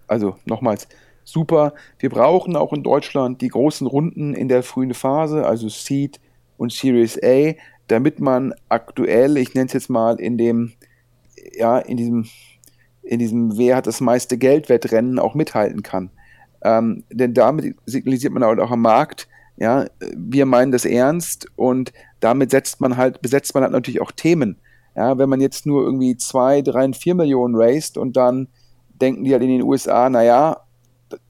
also 0.08 0.36
nochmals 0.44 0.88
super. 1.24 1.74
Wir 1.98 2.10
brauchen 2.10 2.56
auch 2.56 2.72
in 2.72 2.82
Deutschland 2.82 3.40
die 3.42 3.48
großen 3.48 3.86
Runden 3.86 4.34
in 4.34 4.48
der 4.48 4.64
frühen 4.64 4.94
Phase, 4.94 5.46
also 5.46 5.68
Seed 5.68 6.20
und 6.56 6.72
Series 6.72 7.18
A, 7.22 7.52
damit 7.86 8.18
man 8.18 8.54
aktuell, 8.68 9.36
ich 9.36 9.54
nenne 9.54 9.66
es 9.66 9.72
jetzt 9.72 9.90
mal 9.90 10.18
in 10.18 10.36
dem, 10.36 10.72
ja, 11.56 11.78
in 11.78 11.96
diesem 11.96 12.26
in 13.08 13.18
diesem 13.18 13.56
Wer 13.56 13.76
hat 13.76 13.86
das 13.86 14.00
meiste 14.00 14.36
Geld-Wettrennen 14.36 15.18
auch 15.18 15.34
mithalten 15.34 15.82
kann. 15.82 16.10
Ähm, 16.62 17.04
denn 17.10 17.32
damit 17.32 17.74
signalisiert 17.86 18.34
man 18.34 18.44
halt 18.44 18.60
auch 18.60 18.70
am 18.70 18.82
Markt, 18.82 19.28
ja, 19.56 19.86
wir 20.14 20.44
meinen 20.44 20.72
das 20.72 20.84
ernst 20.84 21.46
und 21.56 21.92
damit 22.20 22.50
setzt 22.50 22.80
man 22.80 22.96
halt, 22.96 23.22
besetzt 23.22 23.54
man 23.54 23.62
halt 23.62 23.72
natürlich 23.72 24.02
auch 24.02 24.12
Themen. 24.12 24.56
Ja, 24.94 25.16
wenn 25.16 25.28
man 25.28 25.40
jetzt 25.40 25.64
nur 25.64 25.82
irgendwie 25.84 26.16
zwei, 26.16 26.60
drei, 26.60 26.92
vier 26.92 27.14
Millionen 27.14 27.54
raced 27.56 27.96
und 27.96 28.16
dann 28.16 28.48
denken 29.00 29.24
die 29.24 29.32
halt 29.32 29.42
in 29.42 29.48
den 29.48 29.62
USA, 29.62 30.10
naja, 30.10 30.58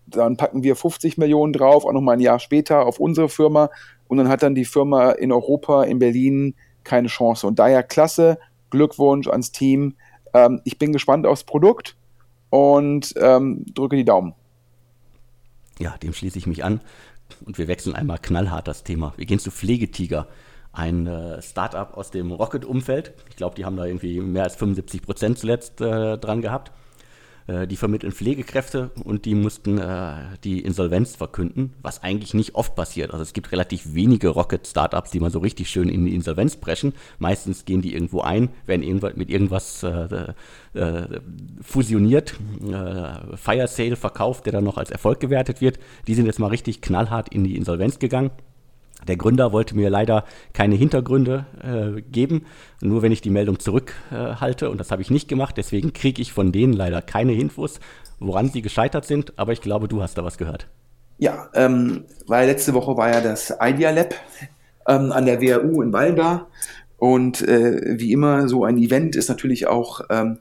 dann 0.07 0.37
packen 0.37 0.63
wir 0.63 0.75
50 0.75 1.17
Millionen 1.17 1.53
drauf, 1.53 1.85
auch 1.85 1.93
nochmal 1.93 2.17
ein 2.17 2.21
Jahr 2.21 2.41
später 2.41 2.87
auf 2.87 2.99
unsere 2.99 3.29
Firma 3.29 3.71
und 4.09 4.19
dann 4.19 4.29
hat 4.29 4.43
dann 4.43 4.55
die 4.55 4.65
Firma 4.65 5.13
in 5.13 5.31
Europa, 5.31 5.85
in 5.85 6.01
Berlin 6.01 6.55
keine 6.83 7.09
Chance. 7.09 7.47
Und 7.47 7.59
daher 7.59 7.83
klasse, 7.83 8.39
Glückwunsch 8.71 9.29
ans 9.29 9.53
Team, 9.53 9.95
ähm, 10.35 10.61
ich 10.65 10.79
bin 10.79 10.93
gespannt 10.93 11.27
aufs 11.27 11.45
Produkt 11.45 11.97
und 12.51 13.15
ähm, 13.17 13.65
drücke 13.75 13.97
die 13.97 14.05
Daumen. 14.05 14.35
Ja, 15.79 15.97
dem 15.99 16.13
schließe 16.13 16.39
ich 16.39 16.47
mich 16.47 16.65
an. 16.65 16.81
Und 17.45 17.59
wir 17.59 17.69
wechseln 17.69 17.95
einmal 17.95 18.19
knallhart 18.19 18.69
das 18.69 18.85
Thema. 18.85 19.13
Wir 19.17 19.27
gehen 19.27 19.39
zu 19.39 19.51
Pflegetiger, 19.51 20.27
ein 20.73 21.07
äh, 21.07 21.43
Startup 21.43 21.97
aus 21.97 22.11
dem 22.11 22.33
Rocket-Umfeld. 22.33 23.13
Ich 23.29 23.37
glaube, 23.37 23.55
die 23.55 23.65
haben 23.65 23.77
da 23.77 23.85
irgendwie 23.85 24.21
mehr 24.21 24.45
als 24.45 24.57
75 24.57 25.03
Prozent 25.03 25.39
zuletzt 25.39 25.81
äh, 25.81 26.17
dran 26.19 26.41
gehabt. 26.41 26.73
Äh, 27.49 27.67
die 27.67 27.77
vermitteln 27.77 28.13
Pflegekräfte 28.13 28.91
und 29.05 29.25
die 29.25 29.35
mussten 29.35 29.79
äh, 29.79 30.17
die 30.45 30.61
Insolvenz 30.61 31.17
verkünden, 31.17 31.73
was 31.81 32.03
eigentlich 32.03 32.35
nicht 32.35 32.55
oft 32.55 32.75
passiert. 32.75 33.11
Also 33.11 33.23
es 33.23 33.33
gibt 33.33 33.53
relativ 33.53 33.95
wenige 33.95 34.29
Rocket-Startups, 34.29 35.11
die 35.11 35.21
mal 35.21 35.31
so 35.31 35.39
richtig 35.39 35.71
schön 35.71 35.89
in 35.89 36.05
die 36.05 36.15
Insolvenz 36.15 36.57
brechen. 36.57 36.93
Meistens 37.19 37.65
gehen 37.65 37.81
die 37.81 37.95
irgendwo 37.95 38.21
ein, 38.21 38.51
werden 38.67 38.83
irgendwas 38.83 39.17
mit 39.17 39.31
irgendwas 39.31 39.83
äh, 39.83 40.35
fusioniert, 41.63 42.35
Fire 43.35 43.67
Sale 43.67 43.97
verkauft, 43.97 44.45
der 44.45 44.53
dann 44.53 44.65
noch 44.65 44.77
als 44.77 44.91
Erfolg 44.91 45.19
gewertet 45.19 45.61
wird. 45.61 45.79
Die 46.07 46.15
sind 46.15 46.27
jetzt 46.27 46.39
mal 46.39 46.49
richtig 46.49 46.83
knallhart 46.83 47.31
in 47.31 47.45
die 47.45 47.57
Insolvenz 47.57 47.99
gegangen. 47.99 48.31
Der 49.07 49.17
Gründer 49.17 49.53
wollte 49.53 49.77
mir 49.77 49.91
leider 49.91 50.25
keine 50.53 50.75
Hintergründe 50.75 51.47
äh, 51.63 52.03
geben, 52.03 52.47
nur 52.81 53.03
wenn 53.03 53.13
ich 53.13 53.21
die 53.21 53.31
Meldung 53.31 53.59
zurückhalte 53.61 54.67
äh, 54.67 54.69
und 54.69 54.79
das 54.79 54.91
habe 54.91 55.03
ich 55.03 55.11
nicht 55.11 55.29
gemacht. 55.29 55.57
Deswegen 55.57 55.93
kriege 55.93 56.21
ich 56.21 56.33
von 56.33 56.53
denen 56.53 56.73
leider 56.73 57.01
keine 57.01 57.35
Infos, 57.35 57.79
woran 58.19 58.49
sie 58.49 58.63
gescheitert 58.63 59.05
sind, 59.05 59.39
aber 59.39 59.53
ich 59.53 59.61
glaube, 59.61 59.89
du 59.89 60.03
hast 60.03 60.19
da 60.19 60.25
was 60.25 60.37
gehört. 60.37 60.69
Ja, 61.19 61.49
ähm, 61.55 62.05
weil 62.27 62.49
letzte 62.49 62.75
Woche 62.75 62.97
war 62.97 63.13
ja 63.13 63.21
das 63.21 63.55
Idea 63.61 63.91
Lab 63.91 64.15
ähm, 64.89 65.13
an 65.13 65.27
der 65.27 65.41
WHU 65.41 65.83
in 65.83 65.93
Walda 65.93 66.49
und 66.97 67.43
äh, 67.43 67.99
wie 67.99 68.13
immer 68.13 68.49
so 68.49 68.65
ein 68.65 68.79
Event 68.79 69.17
ist 69.17 69.29
natürlich 69.29 69.67
auch 69.67 70.01
ähm, 70.11 70.39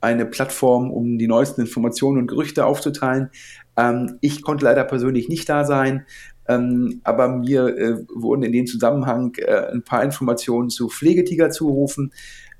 eine 0.00 0.26
Plattform, 0.26 0.90
um 0.90 1.18
die 1.18 1.26
neuesten 1.26 1.62
Informationen 1.62 2.18
und 2.18 2.26
Gerüchte 2.28 2.64
aufzuteilen. 2.64 3.30
Ähm, 3.76 4.18
ich 4.20 4.42
konnte 4.42 4.64
leider 4.64 4.84
persönlich 4.84 5.28
nicht 5.28 5.48
da 5.48 5.64
sein, 5.64 6.06
ähm, 6.48 7.00
aber 7.04 7.28
mir 7.28 7.66
äh, 7.76 7.96
wurden 8.14 8.42
in 8.42 8.52
dem 8.52 8.66
Zusammenhang 8.66 9.34
äh, 9.36 9.72
ein 9.72 9.82
paar 9.82 10.02
Informationen 10.02 10.70
zu 10.70 10.88
Pflegetiger 10.88 11.50
zugerufen. 11.50 12.12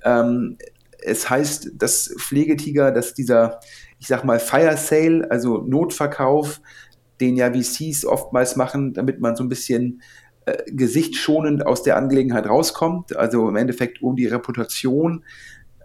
Ähm, 0.05 0.59
es 1.01 1.31
heißt, 1.31 1.72
dass 1.75 2.14
Pflegetiger, 2.18 2.90
dass 2.90 3.14
dieser, 3.14 3.61
ich 3.99 4.09
sag 4.09 4.25
mal, 4.25 4.40
Fire 4.40 4.77
Sale, 4.77 5.31
also 5.31 5.59
Notverkauf, 5.59 6.61
den 7.20 7.37
ja 7.37 7.53
VCs 7.53 8.05
oftmals 8.05 8.57
machen, 8.57 8.92
damit 8.92 9.20
man 9.20 9.37
so 9.37 9.44
ein 9.44 9.49
bisschen 9.49 10.03
äh, 10.46 10.64
gesichtsschonend 10.66 11.66
aus 11.66 11.83
der 11.83 11.96
Angelegenheit 11.96 12.46
rauskommt, 12.49 13.16
also 13.16 13.49
im 13.49 13.57
Endeffekt 13.57 14.03
um 14.03 14.16
die 14.16 14.27
Reputation 14.27 15.25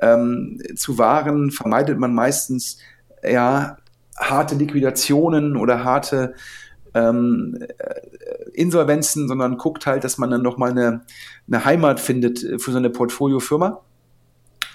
ähm, 0.01 0.61
zu 0.75 0.97
wahren, 0.97 1.51
vermeidet 1.51 1.99
man 1.99 2.13
meistens 2.13 2.79
ja 3.23 3.77
harte 4.17 4.55
Liquidationen 4.55 5.55
oder 5.55 5.83
harte 5.83 6.33
ähm, 6.93 7.57
äh, 7.77 8.49
Insolvenzen, 8.53 9.27
sondern 9.27 9.57
guckt 9.57 9.85
halt, 9.85 10.03
dass 10.03 10.17
man 10.17 10.31
dann 10.31 10.41
nochmal 10.41 10.71
eine, 10.71 11.01
eine 11.47 11.65
Heimat 11.65 11.99
findet 11.99 12.39
für 12.39 12.71
so 12.71 12.77
eine 12.77 12.89
Portfoliofirma. 12.89 13.81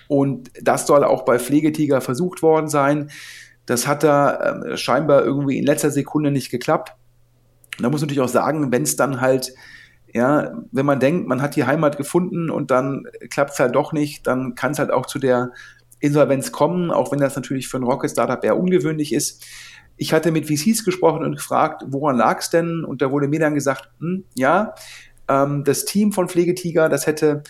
Und 0.08 0.50
das 0.62 0.86
soll 0.86 1.04
auch 1.04 1.24
bei 1.24 1.38
Pflegetiger 1.38 2.00
versucht 2.00 2.42
worden 2.42 2.68
sein. 2.68 3.10
Das 3.66 3.86
hat 3.86 4.02
da 4.04 4.62
äh, 4.62 4.76
scheinbar 4.76 5.24
irgendwie 5.24 5.58
in 5.58 5.66
letzter 5.66 5.90
Sekunde 5.90 6.30
nicht 6.30 6.50
geklappt. 6.50 6.94
Und 7.76 7.82
da 7.82 7.90
muss 7.90 8.00
man 8.00 8.06
natürlich 8.06 8.22
auch 8.22 8.32
sagen, 8.32 8.72
wenn 8.72 8.82
es 8.82 8.96
dann 8.96 9.20
halt, 9.20 9.52
ja, 10.12 10.52
wenn 10.72 10.86
man 10.86 11.00
denkt, 11.00 11.26
man 11.26 11.42
hat 11.42 11.56
die 11.56 11.64
Heimat 11.64 11.96
gefunden 11.96 12.50
und 12.50 12.70
dann 12.70 13.04
klappt 13.28 13.52
es 13.52 13.60
halt 13.60 13.74
doch 13.74 13.92
nicht, 13.92 14.26
dann 14.26 14.54
kann 14.54 14.72
es 14.72 14.78
halt 14.78 14.90
auch 14.90 15.06
zu 15.06 15.18
der 15.18 15.50
Insolvenz 15.98 16.52
kommen, 16.52 16.90
auch 16.90 17.10
wenn 17.12 17.20
das 17.20 17.36
natürlich 17.36 17.68
für 17.68 17.78
ein 17.78 17.82
Rocket 17.82 18.10
Startup 18.10 18.42
eher 18.42 18.58
ungewöhnlich 18.58 19.12
ist. 19.12 19.44
Ich 19.96 20.12
hatte 20.12 20.30
mit 20.30 20.46
VCs 20.46 20.84
gesprochen 20.84 21.24
und 21.24 21.36
gefragt, 21.36 21.84
woran 21.88 22.16
lag 22.16 22.40
es 22.40 22.50
denn? 22.50 22.84
Und 22.84 23.02
da 23.02 23.10
wurde 23.10 23.28
mir 23.28 23.40
dann 23.40 23.54
gesagt, 23.54 23.90
hm, 23.98 24.24
ja, 24.34 24.74
ähm, 25.28 25.64
das 25.64 25.84
Team 25.84 26.12
von 26.12 26.28
Pflegetiger, 26.28 26.88
das 26.88 27.06
hätte 27.06 27.42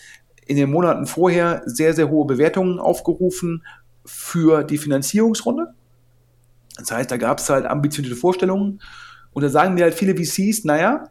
in 0.47 0.57
den 0.57 0.71
Monaten 0.71 1.07
vorher 1.07 1.63
sehr, 1.67 1.93
sehr 1.93 2.09
hohe 2.09 2.27
Bewertungen 2.27 2.79
aufgerufen 2.79 3.65
für 4.05 4.63
die 4.63 4.79
Finanzierungsrunde. 4.79 5.75
Das 6.79 6.91
heißt, 6.91 7.11
da 7.11 7.17
gab 7.17 7.39
es 7.39 7.51
halt 7.51 7.67
ambitionierte 7.67 8.17
Vorstellungen. 8.17 8.81
Und 9.33 9.43
da 9.43 9.49
sagen 9.49 9.75
mir 9.75 9.85
halt 9.85 9.95
viele 9.95 10.17
VCs, 10.17 10.65
naja, 10.65 11.11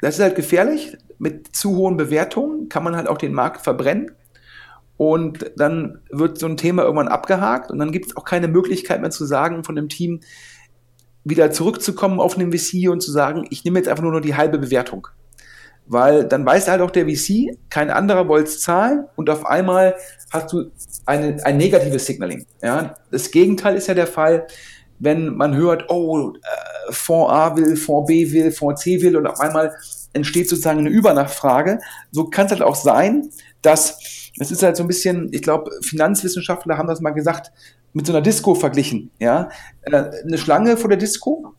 das 0.00 0.16
ist 0.16 0.20
halt 0.20 0.36
gefährlich. 0.36 0.96
Mit 1.18 1.54
zu 1.54 1.76
hohen 1.76 1.96
Bewertungen 1.96 2.68
kann 2.68 2.84
man 2.84 2.96
halt 2.96 3.08
auch 3.08 3.18
den 3.18 3.32
Markt 3.32 3.62
verbrennen. 3.62 4.12
Und 4.98 5.52
dann 5.56 6.00
wird 6.10 6.38
so 6.38 6.46
ein 6.46 6.56
Thema 6.56 6.82
irgendwann 6.82 7.08
abgehakt 7.08 7.70
und 7.70 7.78
dann 7.78 7.92
gibt 7.92 8.06
es 8.06 8.16
auch 8.16 8.24
keine 8.24 8.48
Möglichkeit 8.48 9.00
mehr 9.00 9.10
zu 9.10 9.24
sagen 9.24 9.62
von 9.62 9.76
dem 9.76 9.88
Team, 9.88 10.20
wieder 11.24 11.52
zurückzukommen 11.52 12.20
auf 12.20 12.36
einen 12.36 12.52
VC 12.52 12.90
und 12.90 13.00
zu 13.00 13.12
sagen, 13.12 13.46
ich 13.50 13.64
nehme 13.64 13.78
jetzt 13.78 13.88
einfach 13.88 14.02
nur 14.02 14.12
noch 14.12 14.20
die 14.20 14.34
halbe 14.34 14.58
Bewertung. 14.58 15.06
Weil 15.86 16.24
dann 16.24 16.44
weiß 16.44 16.68
halt 16.68 16.80
auch 16.82 16.90
der 16.90 17.06
VC, 17.06 17.56
kein 17.70 17.90
anderer 17.90 18.28
wollte 18.28 18.48
es 18.48 18.60
zahlen 18.60 19.06
und 19.14 19.30
auf 19.30 19.46
einmal 19.46 19.94
hast 20.30 20.52
du 20.52 20.70
eine, 21.06 21.44
ein 21.46 21.56
negatives 21.56 22.04
Signaling. 22.04 22.44
Ja? 22.60 22.96
Das 23.12 23.30
Gegenteil 23.30 23.76
ist 23.76 23.86
ja 23.86 23.94
der 23.94 24.08
Fall, 24.08 24.48
wenn 24.98 25.36
man 25.36 25.56
hört, 25.56 25.88
oh, 25.90 26.32
äh, 26.32 26.92
Fonds 26.92 27.32
A 27.32 27.56
will, 27.56 27.76
Fonds 27.76 28.08
B 28.08 28.32
will, 28.32 28.50
Fonds 28.50 28.82
C 28.82 29.00
will 29.00 29.16
und 29.16 29.28
auf 29.28 29.38
einmal 29.38 29.74
entsteht 30.18 30.48
sozusagen 30.48 30.80
eine 30.80 30.90
Übernachfrage. 30.90 31.80
So 32.10 32.24
kann 32.24 32.46
es 32.46 32.52
halt 32.52 32.62
auch 32.62 32.76
sein, 32.76 33.30
dass 33.62 33.98
es 34.38 34.50
ist 34.50 34.62
halt 34.62 34.76
so 34.76 34.84
ein 34.84 34.88
bisschen, 34.88 35.32
ich 35.32 35.42
glaube, 35.42 35.70
Finanzwissenschaftler 35.82 36.78
haben 36.78 36.86
das 36.86 37.00
mal 37.00 37.10
gesagt, 37.10 37.50
mit 37.92 38.06
so 38.06 38.12
einer 38.12 38.22
Disco 38.22 38.54
verglichen. 38.54 39.10
Ja? 39.18 39.48
Äh, 39.82 40.10
eine 40.24 40.38
Schlange 40.38 40.76
vor 40.76 40.88
der 40.88 40.98
Disco 40.98 41.54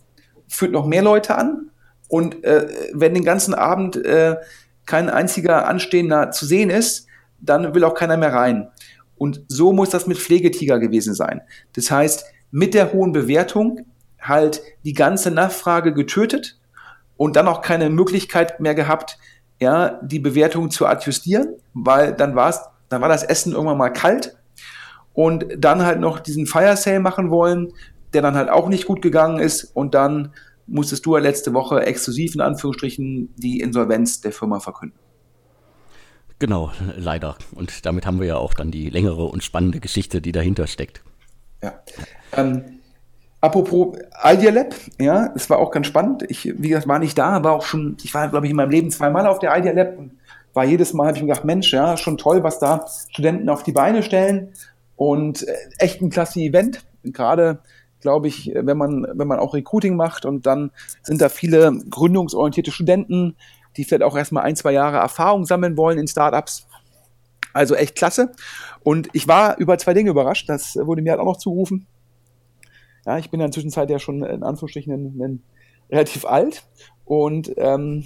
führt 0.47 0.71
noch 0.71 0.85
mehr 0.85 1.01
Leute 1.01 1.35
an 1.35 1.71
und 2.07 2.43
äh, 2.43 2.67
wenn 2.93 3.13
den 3.13 3.25
ganzen 3.25 3.53
Abend 3.53 3.97
äh, 3.97 4.37
kein 4.85 5.09
einziger 5.09 5.67
Anstehender 5.67 6.31
zu 6.31 6.45
sehen 6.45 6.69
ist, 6.69 7.05
dann 7.39 7.73
will 7.73 7.83
auch 7.83 7.93
keiner 7.93 8.17
mehr 8.17 8.33
rein. 8.33 8.69
Und 9.17 9.43
so 9.47 9.73
muss 9.73 9.89
das 9.89 10.07
mit 10.07 10.17
Pflegetiger 10.17 10.79
gewesen 10.79 11.13
sein. 11.13 11.41
Das 11.73 11.91
heißt, 11.91 12.25
mit 12.51 12.73
der 12.73 12.93
hohen 12.93 13.11
Bewertung 13.11 13.85
halt 14.19 14.61
die 14.83 14.93
ganze 14.93 15.29
Nachfrage 15.29 15.93
getötet 15.93 16.58
und 17.19 17.35
dann 17.35 17.49
auch 17.49 17.61
keine 17.61 17.89
Möglichkeit 17.89 18.61
mehr 18.61 18.73
gehabt, 18.73 19.17
ja, 19.59 19.99
die 20.01 20.19
Bewertung 20.19 20.71
zu 20.71 20.87
adjustieren, 20.87 21.55
weil 21.73 22.13
dann 22.13 22.33
war 22.33 22.49
es, 22.49 22.61
dann 22.87 23.01
war 23.01 23.09
das 23.09 23.23
Essen 23.23 23.51
irgendwann 23.51 23.77
mal 23.77 23.89
kalt 23.89 24.37
und 25.11 25.45
dann 25.57 25.83
halt 25.83 25.99
noch 25.99 26.21
diesen 26.21 26.45
Fire 26.45 26.77
Sale 26.77 27.01
machen 27.01 27.29
wollen, 27.29 27.73
der 28.13 28.21
dann 28.21 28.35
halt 28.35 28.49
auch 28.49 28.69
nicht 28.69 28.85
gut 28.85 29.01
gegangen 29.01 29.39
ist 29.39 29.65
und 29.65 29.95
dann 29.95 30.31
musstest 30.65 31.05
du 31.05 31.17
ja 31.17 31.21
letzte 31.21 31.53
Woche 31.53 31.81
exklusiv 31.81 32.35
in 32.35 32.41
Anführungsstrichen 32.41 33.35
die 33.35 33.59
Insolvenz 33.59 34.21
der 34.21 34.31
Firma 34.31 34.61
verkünden. 34.61 34.97
Genau, 36.39 36.71
leider. 36.95 37.35
Und 37.53 37.85
damit 37.85 38.05
haben 38.05 38.21
wir 38.21 38.27
ja 38.27 38.37
auch 38.37 38.53
dann 38.53 38.71
die 38.71 38.89
längere 38.89 39.25
und 39.25 39.43
spannende 39.43 39.81
Geschichte, 39.81 40.21
die 40.21 40.31
dahinter 40.31 40.67
steckt. 40.67 41.03
Ja. 41.61 41.83
Ähm, 42.31 42.78
apropos 43.41 43.97
Idea 44.23 44.51
Lab, 44.51 44.75
ja, 44.99 45.31
es 45.35 45.49
war 45.49 45.59
auch 45.59 45.71
ganz 45.71 45.87
spannend. 45.87 46.23
Ich, 46.29 46.45
wie 46.45 46.69
gesagt, 46.69 46.87
war 46.87 46.99
nicht 46.99 47.17
da, 47.17 47.43
war 47.43 47.53
auch 47.53 47.65
schon, 47.65 47.97
ich 48.03 48.13
war, 48.13 48.27
glaube 48.29 48.45
ich, 48.45 48.51
in 48.51 48.57
meinem 48.57 48.71
Leben 48.71 48.91
zweimal 48.91 49.27
auf 49.27 49.39
der 49.39 49.55
Idea 49.57 49.73
Lab 49.73 49.97
und 49.97 50.11
war 50.53 50.65
jedes 50.65 50.93
Mal, 50.93 51.07
habe 51.07 51.17
ich 51.17 51.23
mir 51.23 51.29
gedacht, 51.29 51.45
Mensch, 51.45 51.71
ja, 51.71 51.95
schon 51.97 52.17
toll, 52.17 52.43
was 52.43 52.59
da 52.59 52.85
Studenten 53.09 53.49
auf 53.49 53.63
die 53.63 53.71
Beine 53.71 54.03
stellen 54.03 54.53
und 54.95 55.47
äh, 55.47 55.53
echt 55.77 56.01
ein 56.01 56.09
klasse 56.09 56.39
Event. 56.39 56.83
Gerade 57.03 57.59
glaube 58.01 58.27
ich, 58.27 58.51
wenn 58.53 58.77
man, 58.77 59.07
wenn 59.13 59.27
man 59.27 59.39
auch 59.39 59.53
Recruiting 59.53 59.95
macht 59.95 60.25
und 60.25 60.45
dann 60.45 60.71
sind 61.03 61.21
da 61.21 61.29
viele 61.29 61.71
gründungsorientierte 61.89 62.71
Studenten, 62.71 63.35
die 63.77 63.83
vielleicht 63.83 64.03
auch 64.03 64.17
erstmal 64.17 64.43
ein, 64.43 64.55
zwei 64.55 64.71
Jahre 64.71 64.97
Erfahrung 64.97 65.45
sammeln 65.45 65.77
wollen 65.77 65.97
in 65.97 66.07
Startups. 66.07 66.67
Also 67.53 67.75
echt 67.75 67.95
klasse. 67.95 68.31
Und 68.83 69.09
ich 69.13 69.27
war 69.27 69.57
über 69.57 69.77
zwei 69.77 69.93
Dinge 69.93 70.11
überrascht. 70.11 70.49
Das 70.49 70.75
wurde 70.75 71.01
mir 71.01 71.11
halt 71.11 71.21
auch 71.21 71.25
noch 71.25 71.37
zugerufen. 71.37 71.87
Ja, 73.09 73.17
ich 73.17 73.31
bin 73.31 73.39
in 73.39 73.45
der 73.45 73.51
Zwischenzeit 73.51 73.89
ja 73.89 73.97
schon 73.97 74.21
in 74.21 74.43
Anführungsstrichen 74.43 74.93
ein, 74.93 75.19
ein 75.19 75.43
relativ 75.89 76.25
alt. 76.25 76.67
Und 77.05 77.51
ähm, 77.57 78.05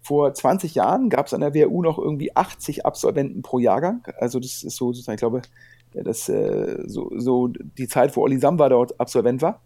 vor 0.00 0.32
20 0.32 0.76
Jahren 0.76 1.10
gab 1.10 1.26
es 1.26 1.34
an 1.34 1.40
der 1.40 1.56
WU 1.56 1.82
noch 1.82 1.98
irgendwie 1.98 2.36
80 2.36 2.86
Absolventen 2.86 3.42
pro 3.42 3.58
Jahrgang. 3.58 4.06
Also 4.20 4.38
das 4.38 4.62
ist 4.62 4.76
so 4.76 4.92
sozusagen, 4.92 5.16
ich 5.16 5.20
glaube, 5.20 5.42
das 5.92 6.28
äh, 6.28 6.84
so, 6.86 7.10
so 7.16 7.48
die 7.48 7.88
Zeit, 7.88 8.14
wo 8.14 8.22
Olli 8.22 8.38
Samba 8.38 8.68
dort 8.68 9.00
Absolvent 9.00 9.42
war. 9.42 9.60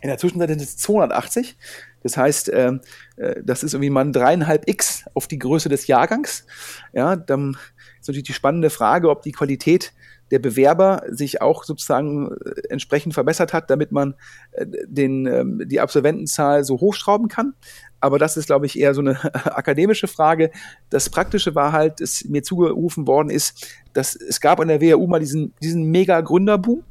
In 0.00 0.08
der 0.08 0.18
Zwischenzeit 0.18 0.48
sind 0.48 0.60
es 0.60 0.76
280. 0.78 1.56
Das 2.02 2.16
heißt, 2.16 2.48
äh, 2.48 2.72
äh, 3.18 3.40
das 3.44 3.62
ist 3.62 3.72
irgendwie 3.72 3.90
mal 3.90 4.04
ein 4.04 4.12
dreieinhalb 4.12 4.68
X 4.68 5.04
auf 5.14 5.28
die 5.28 5.38
Größe 5.38 5.68
des 5.68 5.86
Jahrgangs. 5.86 6.44
Ja, 6.92 7.14
dann 7.14 7.56
ist 8.00 8.08
natürlich 8.08 8.26
die 8.26 8.32
spannende 8.32 8.70
Frage, 8.70 9.10
ob 9.10 9.22
die 9.22 9.30
Qualität 9.30 9.92
der 10.32 10.38
Bewerber 10.38 11.02
sich 11.08 11.42
auch 11.42 11.62
sozusagen 11.62 12.32
äh, 12.32 12.62
entsprechend 12.70 13.12
verbessert 13.12 13.52
hat, 13.52 13.70
damit 13.70 13.92
man 13.92 14.14
äh, 14.52 14.66
den, 14.86 15.26
ähm, 15.26 15.62
die 15.66 15.78
Absolventenzahl 15.78 16.64
so 16.64 16.80
hochschrauben 16.80 17.28
kann. 17.28 17.54
Aber 18.00 18.18
das 18.18 18.38
ist, 18.38 18.46
glaube 18.46 18.64
ich, 18.64 18.78
eher 18.78 18.94
so 18.94 19.02
eine 19.02 19.22
akademische 19.44 20.08
Frage. 20.08 20.50
Das 20.88 21.10
Praktische 21.10 21.54
war 21.54 21.72
halt, 21.72 22.00
dass 22.00 22.24
mir 22.24 22.42
zugerufen 22.42 23.06
worden 23.06 23.28
ist, 23.28 23.66
dass 23.92 24.16
es 24.16 24.40
gab 24.40 24.58
an 24.58 24.68
der 24.68 24.80
WHU 24.80 25.06
mal 25.06 25.20
diesen, 25.20 25.52
diesen 25.62 25.84
mega 25.90 26.20
Gründerboom. 26.22 26.82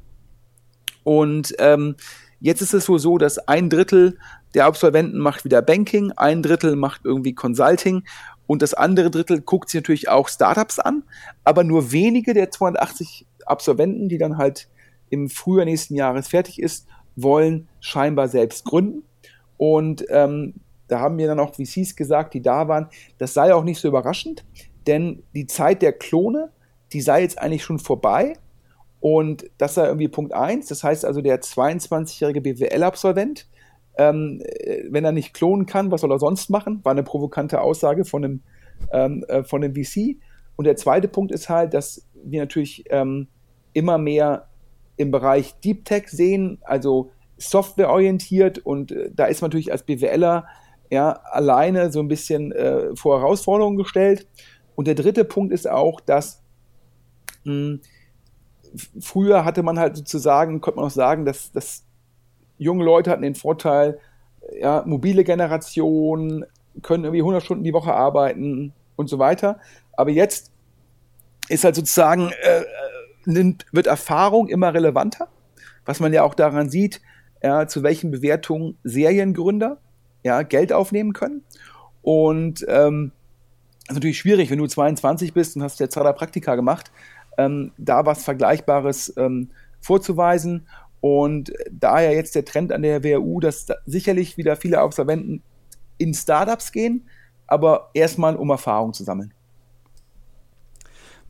Und 1.04 1.56
ähm, 1.58 1.96
jetzt 2.40 2.62
ist 2.62 2.76
es 2.76 2.88
wohl 2.88 3.00
so, 3.00 3.18
dass 3.18 3.40
ein 3.40 3.72
Drittel 3.72 4.20
der 4.54 4.66
Absolventen 4.66 5.18
macht 5.18 5.46
wieder 5.46 5.64
Banking, 5.64 6.12
ein 6.12 6.44
Drittel 6.44 6.76
macht 6.76 7.02
irgendwie 7.06 7.34
Consulting 7.34 8.04
und 8.52 8.62
das 8.62 8.74
andere 8.74 9.10
Drittel 9.10 9.40
guckt 9.40 9.70
sich 9.70 9.80
natürlich 9.80 10.10
auch 10.10 10.28
Startups 10.28 10.78
an, 10.78 11.04
aber 11.46 11.64
nur 11.64 11.94
wenige 11.94 12.34
der 12.34 12.52
280 12.52 13.26
Absolventen, 13.46 14.10
die 14.10 14.18
dann 14.18 14.36
halt 14.36 14.68
im 15.10 15.30
Frühjahr 15.30 15.64
nächsten 15.64 15.96
Jahres 15.96 16.28
fertig 16.28 16.62
ist, 16.62 16.86
wollen 17.16 17.70
scheinbar 17.80 18.28
selbst 18.28 18.66
gründen. 18.66 19.04
Und 19.56 20.04
ähm, 20.10 20.56
da 20.90 21.00
haben 21.00 21.16
mir 21.16 21.28
dann 21.28 21.40
auch 21.40 21.56
VCs 21.56 21.96
gesagt, 21.96 22.34
die 22.34 22.42
da 22.42 22.68
waren, 22.68 22.90
das 23.20 23.34
sei 23.34 23.56
auch 23.56 23.64
nicht 23.64 23.80
so 23.80 23.88
überraschend, 23.88 24.44
denn 24.86 25.24
die 25.34 25.48
Zeit 25.48 25.82
der 25.82 25.94
Klone, 25.94 26.52
die 26.92 27.00
sei 27.00 27.22
jetzt 27.22 27.40
eigentlich 27.40 27.64
schon 27.64 27.80
vorbei. 27.80 28.34
Und 29.00 29.46
das 29.60 29.76
sei 29.76 29.86
irgendwie 29.86 30.10
Punkt 30.10 30.34
1. 30.34 30.68
Das 30.68 30.84
heißt 30.84 31.06
also, 31.06 31.22
der 31.22 31.40
22-jährige 31.40 32.42
BWL-Absolvent, 32.42 33.48
ähm, 33.98 34.42
äh, 34.44 34.84
wenn 34.90 35.06
er 35.06 35.12
nicht 35.12 35.34
klonen 35.34 35.66
kann, 35.66 35.92
was 35.92 36.02
soll 36.02 36.12
er 36.12 36.20
sonst 36.20 36.50
machen? 36.50 36.80
War 36.84 36.92
eine 36.92 37.04
provokante 37.04 37.62
Aussage 37.62 38.06
von 38.06 38.24
einem, 38.24 38.40
ähm, 38.92 39.24
äh, 39.28 39.44
von 39.44 39.64
einem 39.64 39.76
VC. 39.76 40.18
Und 40.56 40.66
der 40.66 40.76
zweite 40.76 41.08
Punkt 41.08 41.32
ist 41.32 41.50
halt, 41.50 41.74
dass 41.74 42.08
wir 42.24 42.42
natürlich 42.42 42.86
ähm, 42.90 43.28
immer 43.74 43.98
mehr 43.98 44.48
im 44.98 45.12
Bereich 45.12 45.60
Deep 45.62 45.86
Tech 45.86 46.08
sehen, 46.08 46.60
also 46.62 47.12
softwareorientiert. 47.38 48.60
Und 48.60 48.92
äh, 48.92 49.10
da 49.14 49.26
ist 49.26 49.42
man 49.42 49.50
natürlich 49.50 49.72
als 49.72 49.84
BWLer 49.84 50.46
ja, 50.90 51.12
alleine 51.32 51.92
so 51.92 52.00
ein 52.00 52.08
bisschen 52.08 52.52
äh, 52.52 52.96
vor 52.96 53.20
Herausforderungen 53.20 53.78
gestellt. 53.78 54.28
Und 54.76 54.88
der 54.88 54.96
dritte 54.96 55.26
Punkt 55.26 55.54
ist 55.54 55.70
auch, 55.70 56.02
dass 56.02 56.44
mh, 57.44 57.54
hm, 57.54 57.82
früher 59.00 59.46
hatte 59.46 59.64
man 59.64 59.80
halt 59.80 59.98
sozusagen, 59.98 60.62
könnte 60.62 60.78
man 60.78 60.88
auch 60.88 60.92
sagen, 60.92 61.26
dass, 61.26 61.52
dass 61.52 61.86
junge 62.62 62.84
Leute 62.84 63.10
hatten 63.10 63.24
den 63.24 63.36
Vorteil, 63.36 64.00
ja, 64.60 64.84
mobile 64.86 65.24
Generation, 65.24 66.46
können 66.84 67.04
irgendwie 67.04 67.22
100 67.22 67.44
Stunden 67.44 67.64
die 67.64 67.74
Woche 67.74 67.94
arbeiten 67.94 68.74
und 68.96 69.10
so 69.10 69.18
weiter. 69.20 69.60
Aber 69.94 70.12
jetzt 70.12 70.52
ist 71.50 71.64
halt 71.64 71.76
sozusagen, 71.76 72.30
äh, 72.44 72.64
nimmt, 73.26 73.66
wird 73.72 73.88
Erfahrung 73.88 74.48
immer 74.48 74.74
relevanter, 74.74 75.28
was 75.86 76.00
man 76.00 76.14
ja 76.14 76.24
auch 76.24 76.36
daran 76.36 76.70
sieht, 76.70 77.02
ja, 77.42 77.68
zu 77.68 77.82
welchen 77.82 78.12
Bewertungen 78.12 78.78
Seriengründer 78.84 79.78
ja, 80.24 80.44
Geld 80.44 80.72
aufnehmen 80.72 81.14
können. 81.14 81.44
Und 82.04 82.64
ähm, 82.70 83.12
ist 83.88 83.96
natürlich 83.96 84.20
schwierig, 84.20 84.52
wenn 84.52 84.60
du 84.60 84.68
22 84.68 85.34
bist 85.34 85.56
und 85.56 85.64
hast 85.64 85.80
jetzt 85.80 85.96
gerade 85.96 86.14
Praktika 86.14 86.56
gemacht, 86.56 86.92
ähm, 87.40 87.72
da 87.78 88.06
was 88.06 88.24
Vergleichbares 88.24 89.14
ähm, 89.18 89.50
vorzuweisen. 89.80 90.68
Und 91.02 91.52
daher 91.72 92.14
jetzt 92.14 92.36
der 92.36 92.46
Trend 92.46 92.72
an 92.72 92.84
der 92.84 93.04
WHU, 93.04 93.40
dass 93.40 93.66
da 93.66 93.76
sicherlich 93.86 94.38
wieder 94.38 94.56
viele 94.56 94.80
Absolventen 94.80 95.42
in 95.98 96.14
Startups 96.14 96.72
gehen, 96.72 97.08
aber 97.48 97.90
erstmal 97.94 98.36
um 98.36 98.50
Erfahrung 98.50 98.94
zu 98.94 99.04
sammeln. 99.04 99.34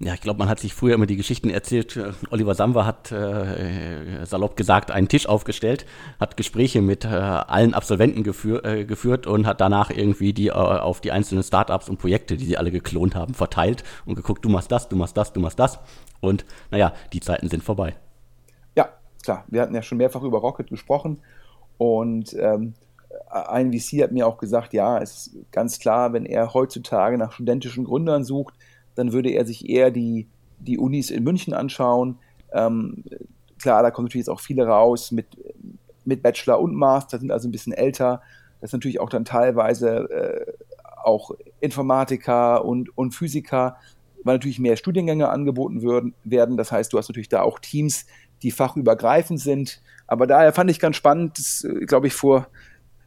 Ja, 0.04 0.16
ich 0.16 0.22
glaube, 0.22 0.40
man 0.40 0.50
hat 0.50 0.60
sich 0.60 0.74
früher 0.74 0.96
immer 0.96 1.06
die 1.06 1.16
Geschichten 1.16 1.52
erzählt. 1.52 2.00
Oliver 2.32 2.56
Samba 2.56 2.88
hat 2.88 3.12
äh, 3.12 4.26
salopp 4.26 4.58
gesagt 4.58 4.90
einen 4.90 5.08
Tisch 5.08 5.28
aufgestellt, 5.28 5.86
hat 6.20 6.38
Gespräche 6.38 6.82
mit 6.82 7.06
äh, 7.06 7.10
allen 7.10 7.76
Absolventen 7.76 8.24
geführ, 8.24 8.66
äh, 8.66 8.86
geführt 8.86 9.28
und 9.28 9.46
hat 9.46 9.62
danach 9.62 9.92
irgendwie 9.92 10.34
die 10.34 10.48
äh, 10.48 10.52
auf 10.54 11.02
die 11.02 11.12
einzelnen 11.12 11.44
Startups 11.44 11.88
und 11.88 11.98
Projekte, 12.00 12.36
die 12.36 12.46
sie 12.46 12.58
alle 12.58 12.72
geklont 12.72 13.14
haben, 13.14 13.36
verteilt 13.36 13.84
und 14.06 14.16
geguckt, 14.16 14.44
du 14.44 14.50
machst 14.50 14.72
das, 14.72 14.90
du 14.90 14.96
machst 14.96 15.16
das, 15.18 15.34
du 15.34 15.40
machst 15.40 15.60
das. 15.60 15.78
Und 16.20 16.46
naja, 16.72 16.94
die 17.14 17.20
Zeiten 17.20 17.48
sind 17.48 17.64
vorbei. 17.64 17.96
Klar. 19.24 19.46
Wir 19.48 19.62
hatten 19.62 19.76
ja 19.76 19.82
schon 19.82 19.98
mehrfach 19.98 20.24
über 20.24 20.40
Rocket 20.40 20.70
gesprochen 20.70 21.20
und 21.78 22.36
ähm, 22.40 22.74
ein 23.30 23.72
VC 23.72 24.04
hat 24.04 24.12
mir 24.12 24.28
auch 24.28 24.38
gesagt, 24.38 24.74
ja, 24.74 25.00
es 25.00 25.28
ist 25.28 25.52
ganz 25.52 25.80
klar, 25.80 26.14
wenn 26.14 26.26
er 26.26 26.54
heutzutage 26.54 27.18
nach 27.18 27.32
studentischen 27.32 27.86
Gründern 27.86 28.24
sucht, 28.24 28.54
dann 28.96 29.14
würde 29.14 29.30
er 29.30 29.46
sich 29.46 29.70
eher 29.70 29.92
die, 29.92 30.28
die 30.60 30.78
Unis 30.78 31.10
in 31.10 31.24
München 31.24 31.54
anschauen. 31.54 32.18
Ähm, 32.54 33.04
klar, 33.60 33.84
da 33.84 33.92
kommen 33.92 34.06
natürlich 34.06 34.28
jetzt 34.28 34.34
auch 34.34 34.40
viele 34.40 34.66
raus 34.66 35.12
mit, 35.12 35.28
mit 36.06 36.22
Bachelor 36.22 36.60
und 36.60 36.76
Master, 36.76 37.20
sind 37.20 37.32
also 37.32 37.48
ein 37.48 37.52
bisschen 37.52 37.74
älter. 37.74 38.22
Das 38.60 38.70
ist 38.70 38.74
natürlich 38.74 39.00
auch 39.00 39.10
dann 39.10 39.26
teilweise 39.26 40.10
äh, 40.10 40.54
auch 41.04 41.32
Informatiker 41.60 42.64
und, 42.66 42.96
und 42.98 43.14
Physiker, 43.14 43.78
weil 44.24 44.36
natürlich 44.36 44.60
mehr 44.60 44.76
Studiengänge 44.76 45.30
angeboten 45.30 45.82
würden, 45.82 46.14
werden. 46.24 46.58
Das 46.58 46.72
heißt, 46.72 46.94
du 46.94 46.98
hast 46.98 47.10
natürlich 47.10 47.30
da 47.30 47.42
auch 47.42 47.60
Teams, 47.60 48.06
die 48.44 48.52
fachübergreifend 48.52 49.40
sind. 49.40 49.82
Aber 50.08 50.28
daher 50.28 50.54
fand 50.54 50.70
ich 50.70 50.80
ganz 50.80 50.96
spannend, 50.96 51.38
das, 51.38 51.64
äh, 51.64 51.86
glaube 51.86 52.08
ich, 52.08 52.14
vor 52.14 52.48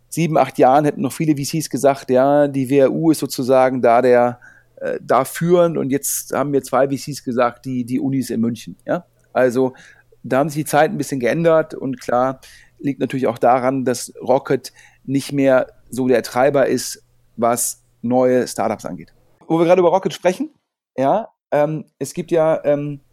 sieben, 0.08 0.38
acht 0.38 0.58
Jahren 0.58 0.84
hätten 0.84 1.02
noch 1.02 1.12
viele 1.12 1.36
VCs 1.36 1.68
gesagt, 1.70 2.08
ja, 2.10 2.46
die 2.46 2.70
WHU 2.70 3.10
ist 3.10 3.18
sozusagen 3.18 3.82
da 3.82 4.00
der, 4.00 4.38
äh, 4.76 4.98
da 5.02 5.24
führend 5.24 5.76
und 5.76 5.90
jetzt 5.90 6.32
haben 6.32 6.50
mir 6.50 6.62
zwei 6.62 6.88
VCs 6.88 7.24
gesagt, 7.24 7.64
die, 7.64 7.84
die 7.84 7.98
Unis 7.98 8.30
in 8.30 8.40
München. 8.40 8.76
Ja? 8.86 9.04
Also 9.32 9.74
da 10.22 10.38
haben 10.38 10.48
sich 10.48 10.64
die 10.64 10.70
Zeiten 10.70 10.94
ein 10.94 10.98
bisschen 10.98 11.20
geändert 11.20 11.74
und 11.74 12.00
klar 12.00 12.40
liegt 12.78 13.00
natürlich 13.00 13.26
auch 13.26 13.38
daran, 13.38 13.84
dass 13.84 14.12
Rocket 14.20 14.72
nicht 15.04 15.32
mehr 15.32 15.66
so 15.90 16.06
der 16.08 16.22
Treiber 16.22 16.66
ist, 16.66 17.02
was 17.36 17.82
neue 18.02 18.46
Startups 18.46 18.84
angeht. 18.84 19.12
Wo 19.46 19.58
wir 19.58 19.66
gerade 19.66 19.80
über 19.80 19.90
Rocket 19.90 20.12
sprechen, 20.12 20.50
ja, 20.96 21.28
ähm, 21.50 21.86
es 21.98 22.14
gibt 22.14 22.30
ja 22.30 22.64
ähm, 22.64 23.00
äh, 23.00 23.03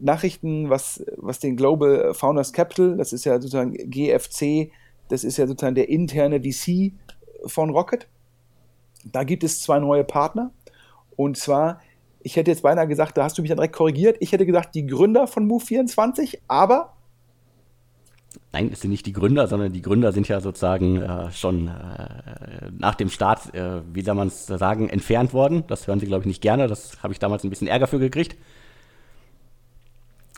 Nachrichten, 0.00 0.70
was, 0.70 1.04
was 1.16 1.38
den 1.40 1.56
Global 1.56 2.14
Founders 2.14 2.52
Capital, 2.52 2.96
das 2.96 3.12
ist 3.12 3.24
ja 3.24 3.34
sozusagen 3.34 3.72
GFC, 3.72 4.72
das 5.08 5.24
ist 5.24 5.36
ja 5.36 5.46
sozusagen 5.46 5.74
der 5.74 5.88
interne 5.88 6.40
VC 6.40 6.92
von 7.46 7.70
Rocket. 7.70 8.08
Da 9.04 9.24
gibt 9.24 9.44
es 9.44 9.60
zwei 9.60 9.78
neue 9.78 10.04
Partner. 10.04 10.52
Und 11.16 11.36
zwar 11.36 11.80
Ich 12.22 12.36
hätte 12.36 12.50
jetzt 12.50 12.62
beinahe 12.62 12.86
gesagt, 12.86 13.16
da 13.16 13.24
hast 13.24 13.38
du 13.38 13.42
mich 13.42 13.48
dann 13.48 13.56
direkt 13.56 13.74
korrigiert. 13.74 14.16
Ich 14.20 14.32
hätte 14.32 14.46
gesagt, 14.46 14.74
die 14.74 14.86
Gründer 14.86 15.26
von 15.26 15.48
Move24, 15.50 16.38
aber 16.48 16.94
Nein, 18.52 18.70
es 18.72 18.80
sind 18.80 18.90
nicht 18.90 19.06
die 19.06 19.12
Gründer, 19.12 19.46
sondern 19.46 19.72
die 19.72 19.82
Gründer 19.82 20.12
sind 20.12 20.28
ja 20.28 20.40
sozusagen 20.40 21.00
äh, 21.00 21.30
schon 21.30 21.68
äh, 21.68 22.70
nach 22.76 22.94
dem 22.94 23.08
Start, 23.08 23.54
äh, 23.54 23.82
wie 23.92 24.02
soll 24.02 24.16
man 24.16 24.28
es 24.28 24.46
sagen, 24.46 24.88
entfernt 24.88 25.32
worden. 25.32 25.64
Das 25.68 25.86
hören 25.86 26.00
sie, 26.00 26.06
glaube 26.06 26.22
ich, 26.22 26.26
nicht 26.26 26.42
gerne. 26.42 26.66
Das 26.66 27.02
habe 27.02 27.12
ich 27.12 27.18
damals 27.18 27.44
ein 27.44 27.50
bisschen 27.50 27.68
Ärger 27.68 27.86
für 27.86 27.98
gekriegt. 27.98 28.36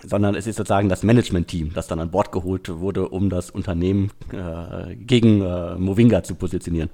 Sondern 0.05 0.35
es 0.35 0.47
ist 0.47 0.57
sozusagen 0.57 0.89
das 0.89 1.03
Management-Team, 1.03 1.73
das 1.75 1.87
dann 1.87 2.01
an 2.01 2.11
Bord 2.11 2.33
geholt 2.33 2.69
wurde, 2.69 3.09
um 3.09 3.31
das 3.31 3.51
Unternehmen 3.51 4.11
äh, 4.33 4.97
gegen 4.97 5.43
äh, 5.43 5.77
Movinga 5.77 6.23
zu 6.23 6.35
positionieren. 6.35 6.91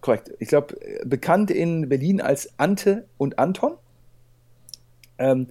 Korrekt. 0.00 0.32
Ich 0.40 0.48
glaube, 0.48 0.76
bekannt 1.04 1.50
in 1.50 1.88
Berlin 1.88 2.20
als 2.20 2.58
Ante 2.58 3.06
und 3.18 3.38
Anton. 3.38 3.74
Ähm, 5.18 5.46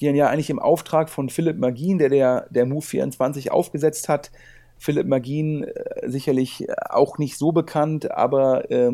die 0.00 0.06
dann 0.06 0.14
ja 0.14 0.28
eigentlich 0.28 0.50
im 0.50 0.58
Auftrag 0.58 1.10
von 1.10 1.28
Philipp 1.28 1.58
Magin, 1.58 1.98
der 1.98 2.08
der, 2.08 2.46
der 2.50 2.66
Move 2.66 2.82
24 2.82 3.50
aufgesetzt 3.50 4.08
hat. 4.08 4.30
Philipp 4.78 5.06
Magin 5.06 5.64
äh, 5.64 6.08
sicherlich 6.08 6.68
auch 6.88 7.18
nicht 7.18 7.36
so 7.36 7.52
bekannt, 7.52 8.10
aber 8.12 8.70
äh, 8.70 8.92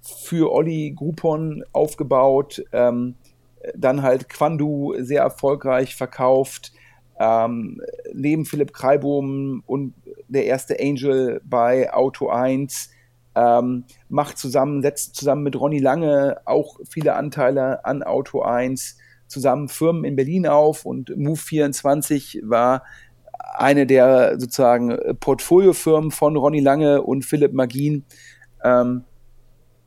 für 0.00 0.52
Olli 0.52 0.92
Groupon 0.94 1.64
aufgebaut, 1.72 2.64
ähm, 2.72 3.16
dann 3.74 4.02
halt 4.02 4.28
Quandu 4.28 4.94
sehr 4.98 5.22
erfolgreich 5.22 5.96
verkauft, 5.96 6.72
ähm, 7.18 7.80
neben 8.12 8.44
Philipp 8.44 8.72
Kreibohm 8.72 9.62
und 9.66 9.94
der 10.28 10.46
erste 10.46 10.78
Angel 10.80 11.40
bei 11.44 11.92
Auto 11.92 12.28
1, 12.28 12.90
ähm, 13.34 13.84
macht 14.08 14.38
zusammen, 14.38 14.82
setzt 14.82 15.16
zusammen 15.16 15.42
mit 15.42 15.58
Ronny 15.58 15.78
Lange 15.78 16.38
auch 16.44 16.78
viele 16.88 17.14
Anteile 17.14 17.84
an 17.84 18.02
Auto 18.02 18.42
1, 18.42 18.96
zusammen 19.26 19.68
Firmen 19.68 20.04
in 20.04 20.16
Berlin 20.16 20.46
auf 20.46 20.84
und 20.84 21.10
Move24 21.10 22.48
war 22.48 22.82
eine 23.56 23.86
der 23.86 24.38
sozusagen 24.38 24.96
Portfoliofirmen 25.20 26.10
von 26.10 26.36
Ronny 26.36 26.60
Lange 26.60 27.02
und 27.02 27.24
Philipp 27.24 27.52
Magin. 27.52 28.04
Ähm, 28.62 29.04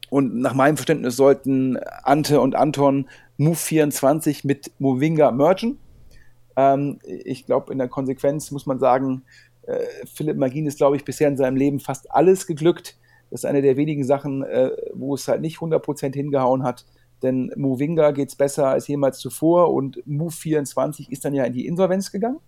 und 0.10 0.38
nach 0.38 0.54
meinem 0.54 0.78
Verständnis 0.78 1.18
sollten 1.18 1.78
Ante 2.04 2.40
und 2.40 2.56
Anton 2.56 3.10
Move24 3.40 4.48
mit 4.48 4.72
Movinga 4.80 5.32
mergen. 5.32 5.78
Ähm, 6.58 7.00
ich 7.06 7.46
glaube, 7.46 7.72
in 7.72 7.78
der 7.78 7.88
Konsequenz 7.88 8.52
muss 8.52 8.66
man 8.66 8.80
sagen, 8.80 9.24
äh, 9.68 9.80
Philipp 10.12 10.38
Magin 10.38 10.66
ist, 10.66 10.78
glaube 10.78 10.98
ich, 10.98 11.06
bisher 11.06 11.28
in 11.28 11.38
seinem 11.38 11.56
Leben 11.56 11.80
fast 11.80 12.12
alles 12.12 12.48
geglückt. 12.48 12.98
Das 13.30 13.42
ist 13.42 13.46
eine 13.46 13.62
der 13.62 13.78
wenigen 13.78 14.04
Sachen, 14.04 14.44
äh, 14.44 14.72
wo 14.94 15.14
es 15.16 15.28
halt 15.28 15.42
nicht 15.42 15.60
100% 15.60 16.14
hingehauen 16.14 16.64
hat. 16.64 16.86
Denn 17.22 17.52
Movinga 17.56 18.12
geht 18.12 18.30
es 18.30 18.36
besser 18.36 18.68
als 18.68 18.88
jemals 18.88 19.20
zuvor 19.20 19.74
und 19.74 20.06
Move 20.06 20.32
24 20.32 21.12
ist 21.12 21.26
dann 21.26 21.34
ja 21.34 21.46
in 21.46 21.54
die 21.54 21.68
Insolvenz 21.68 22.12
gegangen. 22.12 22.40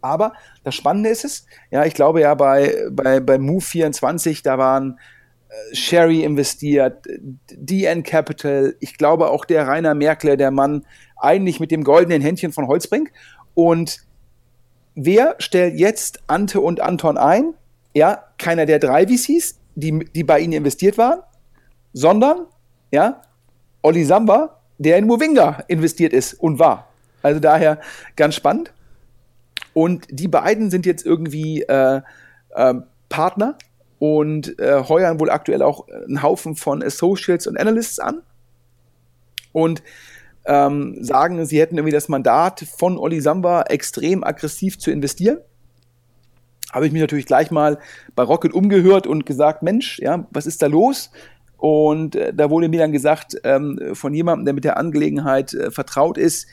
Aber 0.00 0.34
das 0.62 0.74
Spannende 0.74 1.10
ist 1.10 1.24
es, 1.24 1.46
ja, 1.70 1.84
ich 1.84 1.94
glaube 1.94 2.20
ja 2.20 2.34
bei, 2.34 2.74
bei, 2.90 3.20
bei 3.20 3.38
Move 3.38 3.60
24, 3.60 4.42
da 4.42 4.58
waren 4.58 4.98
äh, 5.48 5.74
Sherry 5.74 6.22
investiert, 6.22 7.06
DN 7.50 8.02
Capital, 8.02 8.76
ich 8.80 8.98
glaube 8.98 9.30
auch 9.30 9.44
der 9.44 9.66
Rainer 9.66 9.94
Merkle, 9.94 10.36
der 10.36 10.50
Mann 10.50 10.86
eigentlich 11.16 11.60
mit 11.60 11.70
dem 11.70 11.84
goldenen 11.84 12.22
Händchen 12.22 12.52
von 12.52 12.66
Holzbrink. 12.66 13.12
Und 13.54 14.00
wer 14.94 15.36
stellt 15.38 15.78
jetzt 15.78 16.20
Ante 16.26 16.60
und 16.60 16.80
Anton 16.80 17.16
ein? 17.18 17.54
Ja, 17.94 18.24
keiner 18.38 18.66
der 18.66 18.78
drei 18.78 19.06
VCs, 19.06 19.58
die, 19.74 20.04
die 20.14 20.24
bei 20.24 20.40
ihnen 20.40 20.52
investiert 20.52 20.98
waren, 20.98 21.20
sondern 21.92 22.46
ja, 22.90 23.22
Olli 23.82 24.04
Samba, 24.04 24.60
der 24.78 24.98
in 24.98 25.06
Movinga 25.06 25.64
investiert 25.68 26.12
ist 26.12 26.34
und 26.34 26.58
war. 26.58 26.88
Also 27.22 27.40
daher 27.40 27.80
ganz 28.14 28.34
spannend. 28.34 28.72
Und 29.72 30.06
die 30.10 30.28
beiden 30.28 30.70
sind 30.70 30.86
jetzt 30.86 31.04
irgendwie 31.04 31.62
äh, 31.62 32.00
äh, 32.54 32.74
Partner 33.08 33.56
und 33.98 34.58
äh, 34.58 34.82
heuern 34.88 35.20
wohl 35.20 35.30
aktuell 35.30 35.62
auch 35.62 35.88
einen 35.88 36.22
Haufen 36.22 36.56
von 36.56 36.82
Associates 36.82 37.46
und 37.46 37.58
Analysts 37.58 37.98
an 37.98 38.22
und 39.52 39.82
ähm, 40.46 40.96
sagen, 41.02 41.44
sie 41.46 41.60
hätten 41.60 41.76
irgendwie 41.76 41.92
das 41.92 42.08
Mandat 42.08 42.64
von 42.76 42.98
Olli 42.98 43.20
Samba 43.20 43.62
extrem 43.62 44.24
aggressiv 44.24 44.78
zu 44.78 44.90
investieren. 44.90 45.38
Habe 46.72 46.86
ich 46.86 46.92
mich 46.92 47.00
natürlich 47.00 47.26
gleich 47.26 47.50
mal 47.50 47.78
bei 48.14 48.22
Rocket 48.22 48.52
umgehört 48.52 49.06
und 49.06 49.26
gesagt, 49.26 49.62
Mensch, 49.62 49.98
ja, 50.00 50.26
was 50.30 50.46
ist 50.46 50.62
da 50.62 50.66
los? 50.66 51.10
Und 51.56 52.16
äh, 52.16 52.34
da 52.34 52.50
wurde 52.50 52.68
mir 52.68 52.80
dann 52.80 52.92
gesagt 52.92 53.36
ähm, 53.44 53.80
von 53.94 54.12
jemandem, 54.12 54.44
der 54.44 54.54
mit 54.54 54.64
der 54.64 54.76
Angelegenheit 54.76 55.54
äh, 55.54 55.70
vertraut 55.70 56.18
ist, 56.18 56.46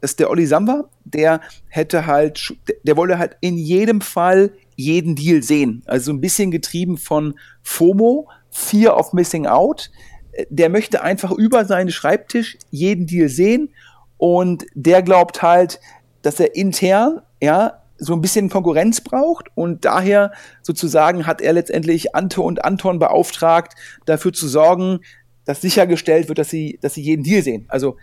dass 0.00 0.16
der 0.16 0.30
Olli 0.30 0.46
Samba, 0.46 0.88
der 1.04 1.40
hätte 1.68 2.06
halt, 2.06 2.54
der 2.84 2.96
wollte 2.96 3.18
halt 3.18 3.36
in 3.40 3.56
jedem 3.56 4.00
Fall 4.00 4.52
jeden 4.76 5.16
Deal 5.16 5.42
sehen. 5.42 5.82
Also 5.86 6.12
ein 6.12 6.20
bisschen 6.20 6.50
getrieben 6.50 6.98
von 6.98 7.34
FOMO, 7.62 8.28
Fear 8.50 8.96
of 8.96 9.12
Missing 9.12 9.46
Out. 9.46 9.90
Der 10.50 10.68
möchte 10.68 11.02
einfach 11.02 11.32
über 11.32 11.64
seinen 11.64 11.90
Schreibtisch 11.90 12.58
jeden 12.70 13.06
Deal 13.06 13.28
sehen 13.28 13.70
und 14.16 14.66
der 14.74 15.02
glaubt 15.02 15.42
halt, 15.42 15.80
dass 16.22 16.40
er 16.40 16.54
intern, 16.54 17.22
ja, 17.40 17.82
so 17.98 18.12
ein 18.12 18.20
bisschen 18.20 18.48
Konkurrenz 18.48 19.00
braucht 19.00 19.46
und 19.56 19.84
daher 19.84 20.32
sozusagen 20.62 21.26
hat 21.26 21.40
er 21.40 21.52
letztendlich 21.52 22.14
Ante 22.14 22.40
und 22.40 22.64
Anton 22.64 22.98
beauftragt, 23.00 23.74
dafür 24.06 24.32
zu 24.32 24.46
sorgen, 24.46 25.00
dass 25.44 25.60
sichergestellt 25.60 26.28
wird, 26.28 26.38
dass 26.38 26.50
sie, 26.50 26.78
dass 26.80 26.94
sie 26.94 27.02
jeden 27.02 27.24
Deal 27.24 27.42
sehen. 27.42 27.66
Also 27.68 27.96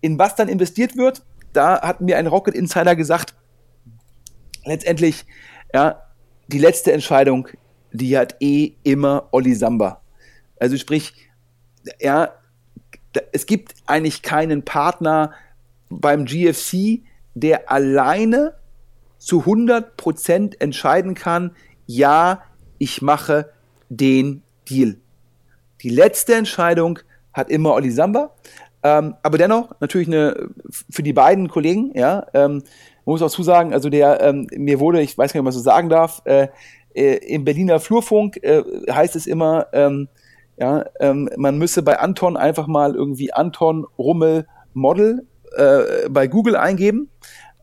in 0.00 0.18
was 0.18 0.36
dann 0.36 0.48
investiert 0.48 0.96
wird, 0.96 1.24
da 1.52 1.80
hat 1.82 2.00
mir 2.00 2.16
ein 2.16 2.26
Rocket 2.26 2.54
Insider 2.54 2.94
gesagt, 2.94 3.34
letztendlich, 4.64 5.26
ja, 5.74 6.02
die 6.48 6.58
letzte 6.58 6.92
Entscheidung, 6.92 7.48
die 7.92 8.16
hat 8.16 8.36
eh 8.40 8.72
immer 8.82 9.28
Olli 9.32 9.54
Samba. 9.54 10.02
Also 10.60 10.76
sprich, 10.76 11.14
ja, 12.00 12.32
es 13.32 13.46
gibt 13.46 13.74
eigentlich 13.86 14.22
keinen 14.22 14.64
Partner 14.64 15.32
beim 15.90 16.24
GFC, 16.24 17.00
der 17.34 17.70
alleine 17.70 18.54
zu 19.18 19.42
100% 19.42 20.60
entscheiden 20.60 21.14
kann, 21.14 21.52
ja, 21.86 22.42
ich 22.78 23.02
mache 23.02 23.50
den 23.88 24.42
Deal. 24.68 24.96
Die 25.82 25.90
letzte 25.90 26.34
Entscheidung 26.34 26.98
hat 27.32 27.50
immer 27.50 27.72
Olli 27.74 27.90
Samba. 27.90 28.34
Ähm, 28.82 29.14
aber 29.22 29.38
dennoch, 29.38 29.74
natürlich 29.80 30.08
eine, 30.08 30.48
für 30.90 31.02
die 31.02 31.12
beiden 31.12 31.48
Kollegen, 31.48 31.92
ja, 31.94 32.26
ähm, 32.34 32.64
man 33.04 33.14
muss 33.14 33.22
auch 33.22 33.30
zusagen, 33.30 33.72
also 33.72 33.88
der, 33.88 34.20
ähm, 34.20 34.48
mir 34.56 34.80
wurde, 34.80 35.02
ich 35.02 35.16
weiß 35.16 35.32
gar 35.32 35.38
nicht, 35.38 35.42
ob 35.42 35.44
man 35.44 35.52
so 35.52 35.60
sagen 35.60 35.88
darf, 35.88 36.22
äh, 36.24 36.48
äh, 36.94 37.16
im 37.32 37.44
Berliner 37.44 37.80
Flurfunk 37.80 38.42
äh, 38.42 38.62
heißt 38.90 39.14
es 39.16 39.26
immer, 39.26 39.68
ähm, 39.72 40.08
ja, 40.62 40.84
ähm, 41.00 41.28
man 41.36 41.58
müsse 41.58 41.82
bei 41.82 41.98
Anton 41.98 42.36
einfach 42.36 42.68
mal 42.68 42.94
irgendwie 42.94 43.32
Anton 43.32 43.84
Rummel 43.98 44.46
Model 44.74 45.26
äh, 45.56 46.08
bei 46.08 46.28
Google 46.28 46.54
eingeben. 46.54 47.10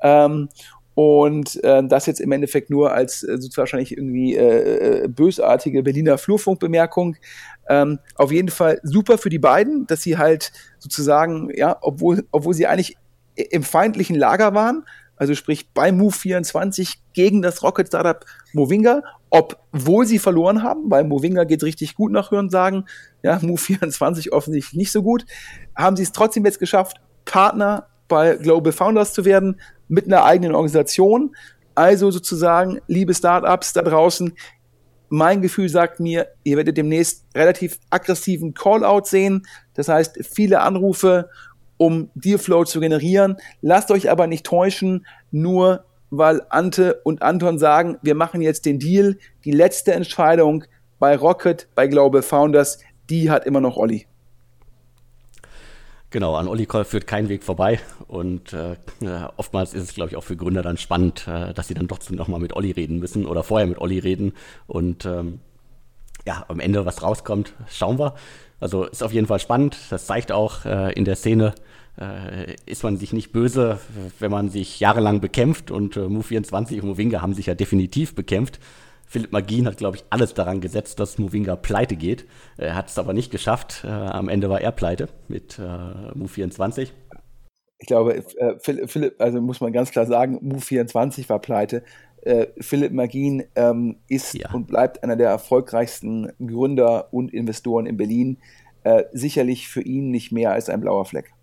Ähm, 0.01 0.49
und 0.95 1.63
äh, 1.63 1.81
das 1.81 2.07
jetzt 2.07 2.19
im 2.19 2.33
Endeffekt 2.33 2.69
nur 2.69 2.91
als 2.91 3.23
äh, 3.23 3.38
wahrscheinlich 3.55 3.93
irgendwie 3.95 4.35
äh, 4.35 5.03
äh, 5.03 5.07
bösartige 5.07 5.81
Berliner 5.81 6.17
Flurfunkbemerkung. 6.17 7.15
Ähm, 7.69 7.99
auf 8.15 8.33
jeden 8.33 8.49
Fall 8.49 8.81
super 8.83 9.17
für 9.17 9.29
die 9.29 9.39
beiden, 9.39 9.88
dass 9.88 10.01
sie 10.01 10.17
halt 10.17 10.51
sozusagen, 10.79 11.51
ja, 11.55 11.77
obwohl, 11.79 12.25
obwohl 12.31 12.53
sie 12.53 12.67
eigentlich 12.67 12.97
im 13.35 13.63
feindlichen 13.63 14.17
Lager 14.17 14.53
waren, 14.53 14.83
also 15.15 15.35
sprich 15.35 15.69
bei 15.73 15.93
Move 15.93 16.12
24 16.12 17.01
gegen 17.13 17.41
das 17.41 17.63
Rocket 17.63 17.88
Startup 17.88 18.25
Movinga, 18.51 19.03
obwohl 19.30 20.06
sie 20.06 20.20
verloren 20.20 20.63
haben, 20.63 20.89
weil 20.89 21.04
Movinga 21.04 21.44
geht 21.44 21.63
richtig 21.63 21.96
gut 21.96 22.12
nach 22.12 22.32
Hören 22.32 22.50
sagen, 22.50 22.86
ja, 23.21 23.40
Move 23.44 23.58
24 23.58 24.32
offensichtlich 24.32 24.77
nicht 24.77 24.92
so 24.92 25.04
gut, 25.04 25.25
haben 25.75 25.96
sie 25.96 26.04
es 26.04 26.12
trotzdem 26.12 26.46
jetzt 26.46 26.60
geschafft, 26.60 26.98
Partner 27.25 27.88
bei 28.08 28.36
Global 28.36 28.71
Founders 28.71 29.13
zu 29.13 29.25
werden, 29.25 29.60
mit 29.88 30.06
einer 30.06 30.23
eigenen 30.23 30.56
Organisation. 30.56 31.36
Also 31.75 32.12
sozusagen, 32.12 32.80
liebe 32.88 33.13
Startups 33.13 33.73
da 33.73 33.82
draußen, 33.82 34.34
mein 35.10 35.42
Gefühl 35.42 35.69
sagt 35.69 36.00
mir, 36.00 36.27
ihr 36.44 36.58
werdet 36.58 36.77
demnächst 36.77 37.25
relativ 37.36 37.80
aggressiven 37.90 38.54
Callout 38.54 39.06
sehen. 39.06 39.46
Das 39.73 39.88
heißt, 39.88 40.19
viele 40.23 40.62
Anrufe, 40.62 41.30
um 41.77 42.10
Dealflow 42.13 42.65
zu 42.65 42.80
generieren. 42.80 43.38
Lasst 43.62 43.90
euch 43.92 44.12
aber 44.12 44.27
nicht 44.27 44.46
täuschen, 44.46 45.06
nur 45.32 45.86
weil 46.10 46.41
Ante 46.49 47.01
und 47.03 47.21
Anton 47.21 47.60
sagen, 47.60 47.97
wir 48.01 48.15
machen 48.15 48.41
jetzt 48.41 48.65
den 48.65 48.79
Deal. 48.79 49.17
Die 49.45 49.51
letzte 49.51 49.93
Entscheidung 49.93 50.65
bei 50.99 51.15
Rocket, 51.15 51.67
bei 51.75 51.87
Global 51.87 52.21
Founders, 52.21 52.79
die 53.10 53.29
hat 53.29 53.45
immer 53.45 53.62
noch 53.62 53.77
Olli. 53.77 54.05
Genau, 56.12 56.35
an 56.35 56.47
Olli 56.47 56.67
führt 56.85 57.05
kein 57.05 57.29
Weg 57.29 57.43
vorbei 57.43 57.79
und 58.07 58.53
äh, 58.53 58.75
oftmals 59.37 59.75
ist 59.75 59.83
es, 59.83 59.93
glaube 59.93 60.10
ich, 60.10 60.15
auch 60.15 60.23
für 60.23 60.35
Gründer 60.35 60.63
dann 60.63 60.77
spannend, 60.77 61.27
äh, 61.27 61.53
dass 61.53 61.67
sie 61.67 61.75
dann 61.75 61.87
trotzdem 61.87 62.15
nochmal 62.15 62.39
mit 62.39 62.53
Olli 62.53 62.71
reden 62.71 62.97
müssen 62.97 63.27
oder 63.27 63.43
vorher 63.43 63.67
mit 63.67 63.77
Olli 63.77 63.99
reden 63.99 64.33
und 64.65 65.05
ähm, 65.05 65.39
ja, 66.25 66.45
am 66.47 66.60
Ende 66.60 66.85
was 66.85 67.03
rauskommt, 67.03 67.53
schauen 67.69 67.99
wir. 67.99 68.15
Also 68.60 68.85
ist 68.85 69.03
auf 69.03 69.13
jeden 69.13 69.27
Fall 69.27 69.39
spannend. 69.39 69.77
Das 69.89 70.05
zeigt 70.05 70.31
auch 70.31 70.65
äh, 70.65 70.91
in 70.93 71.05
der 71.05 71.15
Szene, 71.15 71.53
äh, 72.00 72.56
ist 72.65 72.83
man 72.83 72.97
sich 72.97 73.13
nicht 73.13 73.31
böse, 73.31 73.79
wenn 74.19 74.31
man 74.31 74.50
sich 74.50 74.79
jahrelang 74.79 75.21
bekämpft. 75.21 75.71
Und 75.71 75.97
äh, 75.97 76.02
Move24 76.02 76.81
und 76.81 76.87
Movinga 76.87 77.21
haben 77.21 77.33
sich 77.33 77.47
ja 77.47 77.56
definitiv 77.56 78.15
bekämpft. 78.15 78.60
Philipp 79.06 79.31
Magin 79.31 79.65
hat, 79.65 79.77
glaube 79.77 79.97
ich, 79.97 80.04
alles 80.12 80.35
daran 80.35 80.62
gesetzt, 80.62 81.00
dass 81.00 81.17
Movinga 81.17 81.56
pleite 81.56 81.95
geht. 81.95 82.25
Er 82.58 82.75
hat 82.75 82.89
es 82.89 83.00
aber 83.00 83.13
nicht 83.13 83.31
geschafft. 83.31 83.83
Äh, 83.83 83.87
am 83.87 84.29
Ende 84.29 84.50
war 84.50 84.62
er 84.62 84.71
pleite 84.71 85.10
mit 85.27 85.58
äh, 85.58 85.62
Move24. 85.62 86.89
Ich 87.79 87.87
glaube, 87.87 88.15
äh, 88.15 88.60
Philipp, 88.60 89.15
also 89.19 89.41
muss 89.41 89.62
man 89.62 89.73
ganz 89.73 89.91
klar 89.91 90.06
sagen, 90.06 90.37
Move24 90.39 91.27
war 91.27 91.39
pleite. 91.39 91.83
Äh, 92.21 92.47
Philipp 92.60 92.91
Magin 92.91 93.45
ähm, 93.56 93.97
ist 94.08 94.33
ja. 94.35 94.52
und 94.54 94.67
bleibt 94.67 95.04
einer 95.04 95.15
der 95.15 95.29
erfolgreichsten 95.29 96.31
Gründer 96.45 97.13
und 97.13 97.33
Investoren 97.33 97.85
in 97.85 97.97
Berlin. 97.97 98.37
Äh, 98.83 99.06
sicherlich 99.12 99.69
für 99.69 99.81
ihn 99.81 100.12
nicht 100.12 100.31
mehr 100.31 100.52
als 100.52 100.69
ein 100.69 100.81
blauer 100.81 101.06
Fleck. 101.06 101.33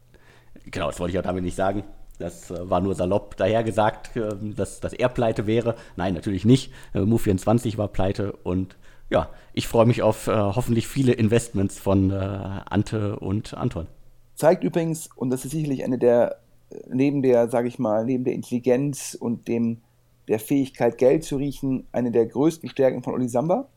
Genau, 0.65 0.87
das 0.87 1.01
wollte 1.01 1.13
ich 1.13 1.19
auch 1.19 1.25
damit 1.25 1.45
nicht 1.45 1.57
sagen. 1.57 1.85
Das 2.19 2.51
äh, 2.51 2.71
war 2.71 2.81
nur 2.81 2.95
salopp 2.95 3.37
dahergesagt, 3.37 4.17
äh, 4.17 4.31
dass, 4.55 4.81
dass 4.81 4.93
er 4.93 5.09
pleite 5.09 5.47
wäre. 5.47 5.77
Nein, 5.97 6.15
natürlich 6.15 6.45
nicht. 6.45 6.73
Äh, 6.95 7.01
Move24 7.01 7.77
war 7.79 7.89
pleite 7.89 8.33
und 8.33 8.77
ja, 9.09 9.29
ich 9.53 9.69
freue 9.69 9.87
mich 9.87 10.03
auf 10.03 10.27
hoffentlich 10.27 10.89
viele 10.89 11.13
Investments 11.13 11.79
von 11.79 12.11
Ante 12.11 13.21
und 13.21 13.55
Anton. 13.55 13.87
Zeigt 14.35 14.65
übrigens, 14.65 15.09
und 15.15 15.31
das 15.31 15.45
ist 15.45 15.53
sicherlich 15.53 15.85
eine 15.85 15.97
der, 15.97 16.41
neben 16.89 17.23
der, 17.23 17.49
sage 17.49 17.69
ich 17.69 17.79
mal, 17.79 18.05
neben 18.05 18.25
der 18.25 18.35
Intelligenz 18.35 19.17
und 19.19 19.47
dem, 19.47 19.81
der 20.27 20.41
Fähigkeit, 20.41 20.99
Geld 20.99 21.23
zu 21.23 21.37
riechen, 21.37 21.87
eine 21.93 22.11
der 22.11 22.27
größten 22.27 22.69
Stärken 22.69 23.05
von 23.05 23.15
Oli 23.15 23.29
Samba. 23.29 23.69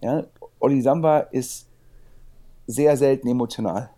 Ja, 0.00 0.26
Oli 0.60 0.80
Samba 0.80 1.18
ist 1.18 1.66
sehr 2.68 2.96
selten 2.96 3.26
emotional. 3.26 3.90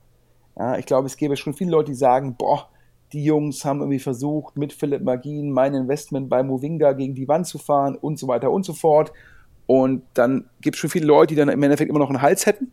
Ja, 0.58 0.76
ich 0.76 0.86
glaube, 0.86 1.06
es 1.06 1.16
gäbe 1.16 1.36
schon 1.36 1.54
viele 1.54 1.70
Leute, 1.70 1.92
die 1.92 1.96
sagen, 1.96 2.34
boah, 2.36 2.68
die 3.12 3.24
Jungs 3.24 3.64
haben 3.64 3.80
irgendwie 3.80 4.00
versucht, 4.00 4.56
mit 4.56 4.72
Philipp 4.72 5.02
Magin 5.02 5.52
mein 5.52 5.74
Investment 5.74 6.28
bei 6.28 6.42
Movinga 6.42 6.92
gegen 6.92 7.14
die 7.14 7.28
Wand 7.28 7.46
zu 7.46 7.58
fahren 7.58 7.96
und 7.96 8.18
so 8.18 8.26
weiter 8.26 8.50
und 8.50 8.64
so 8.64 8.74
fort. 8.74 9.12
Und 9.66 10.02
dann 10.14 10.50
gibt 10.60 10.76
es 10.76 10.80
schon 10.80 10.90
viele 10.90 11.06
Leute, 11.06 11.34
die 11.34 11.38
dann 11.38 11.48
im 11.48 11.62
Endeffekt 11.62 11.88
immer 11.88 12.00
noch 12.00 12.10
einen 12.10 12.22
Hals 12.22 12.44
hätten. 12.46 12.72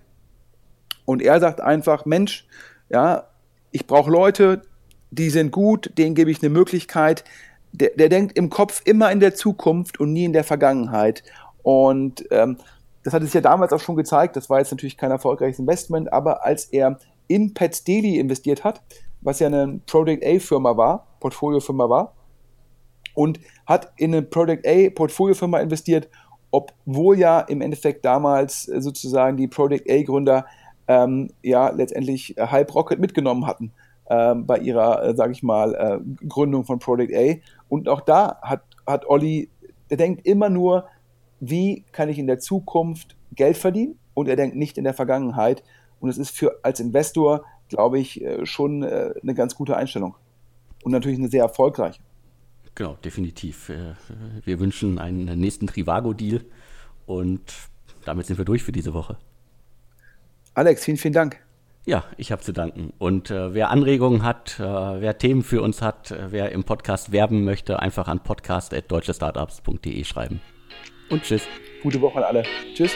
Und 1.06 1.22
er 1.22 1.40
sagt 1.40 1.62
einfach, 1.62 2.06
Mensch, 2.06 2.48
ja, 2.90 3.26
ich 3.72 3.86
brauche 3.86 4.10
Leute, 4.10 4.64
die 5.12 5.30
sind 5.30 5.52
gut, 5.52 5.92
denen 5.98 6.16
gebe 6.16 6.32
ich 6.32 6.42
eine 6.42 6.50
Möglichkeit. 6.50 7.24
Der, 7.72 7.90
der, 7.90 8.10
denkt 8.10 8.38
im 8.38 8.50
Kopf 8.50 8.82
immer 8.86 9.12
in 9.12 9.20
der 9.20 9.36
Zukunft 9.36 10.00
und 10.00 10.12
nie 10.12 10.26
in 10.26 10.34
der 10.34 10.44
Vergangenheit. 10.44 11.24
Und 11.62 12.26
ähm, 12.32 12.58
das 13.04 13.14
hat 13.14 13.22
es 13.22 13.34
ja 13.34 13.42
damals 13.42 13.74
auch 13.74 13.80
schon 13.80 13.96
gezeigt, 13.96 14.36
das 14.36 14.50
war 14.50 14.60
jetzt 14.60 14.72
natürlich 14.72 14.98
kein 14.98 15.12
erfolgreiches 15.12 15.60
Investment, 15.60 16.12
aber 16.12 16.44
als 16.44 16.66
er 16.66 16.98
in 17.28 17.54
Pets 17.54 17.84
Daily 17.84 18.20
investiert 18.20 18.64
hat, 18.64 18.82
was 19.22 19.40
ja 19.40 19.48
eine 19.48 19.80
Product 19.86 20.20
A-Firma 20.24 20.78
war, 20.78 21.08
Portfoliofirma 21.20 21.90
war, 21.90 22.14
und 23.14 23.40
hat 23.66 23.92
in 23.98 24.14
eine 24.14 24.22
Product 24.22 24.62
A 24.66 24.90
Portfoliofirma 24.90 25.60
investiert, 25.60 26.10
obwohl 26.52 27.18
ja 27.18 27.40
im 27.40 27.62
Endeffekt 27.62 28.06
damals 28.06 28.68
äh, 28.68 28.82
sozusagen 28.82 29.38
die 29.38 29.48
Product 29.48 29.84
A-Gründer 29.90 30.46
ähm, 30.88 31.30
ja 31.42 31.70
letztendlich 31.70 32.38
äh, 32.38 32.48
Hype 32.48 32.74
Rocket 32.76 33.00
mitgenommen 33.00 33.48
hatten 33.48 33.72
ähm, 34.10 34.46
bei 34.46 34.60
ihrer, 34.60 35.04
äh, 35.04 35.16
sage 35.16 35.32
ich 35.32 35.44
mal, 35.44 35.74
äh, 35.74 36.28
Gründung 36.28 36.66
von 36.66 36.80
Product 36.80 37.14
A. 37.16 37.36
Und 37.70 37.90
auch 37.90 38.02
da 38.02 38.38
hat, 38.42 38.62
hat 38.86 39.08
Olli, 39.10 39.50
der 39.90 39.98
denkt 39.98 40.26
immer 40.26 40.50
nur, 40.50 40.86
wie 41.40 41.84
kann 41.92 42.10
ich 42.10 42.20
in 42.20 42.28
der 42.28 42.40
Zukunft 42.40 43.16
Geld 43.34 43.58
verdienen? 43.58 43.98
Und 44.14 44.30
er 44.30 44.36
denkt 44.36 44.56
nicht 44.56 44.78
in 44.78 44.84
der 44.84 44.94
Vergangenheit. 44.94 45.64
Und 46.06 46.12
es 46.12 46.20
ist 46.20 46.38
für 46.38 46.60
als 46.64 46.80
Investor 46.80 47.44
glaube 47.70 48.00
ich, 48.00 48.22
äh, 48.22 48.46
schon 48.46 48.84
äh, 48.84 49.14
eine 49.22 49.34
ganz 49.34 49.56
gute 49.56 49.76
Einstellung. 49.76 50.16
Und 50.84 50.92
natürlich 50.92 51.18
eine 51.18 51.30
sehr 51.30 51.44
erfolgreiche. 51.44 52.00
Genau, 52.76 52.98
definitiv. 53.04 53.70
Äh, 53.70 53.96
wir 54.44 54.60
wünschen 54.60 55.00
einen 55.00 55.40
nächsten 55.40 55.68
Trivago-Deal 55.68 56.42
und 57.06 57.42
damit 58.06 58.28
sind 58.28 58.38
wir 58.38 58.46
durch 58.46 58.64
für 58.64 58.72
diese 58.72 58.94
Woche. 58.94 59.18
Alex, 60.54 60.84
vielen, 60.84 60.98
vielen 60.98 61.14
Dank. 61.14 61.40
Ja, 61.86 62.04
ich 62.18 62.32
habe 62.32 62.42
zu 62.42 62.52
danken. 62.52 62.94
Und 62.98 63.30
äh, 63.30 63.54
wer 63.54 63.70
Anregungen 63.70 64.24
hat, 64.24 64.60
äh, 64.60 64.64
wer 64.64 65.18
Themen 65.18 65.44
für 65.44 65.62
uns 65.62 65.82
hat, 65.82 66.12
äh, 66.12 66.32
wer 66.32 66.52
im 66.52 66.64
Podcast 66.64 67.12
werben 67.12 67.44
möchte, 67.44 67.80
einfach 67.80 68.08
an 68.08 68.22
podcast.deutschestartups.de 68.22 70.04
schreiben. 70.04 70.42
Und 71.10 71.24
tschüss. 71.24 71.44
Gute 71.84 72.02
Woche 72.02 72.18
an 72.18 72.24
alle. 72.24 72.44
Tschüss. 72.74 72.96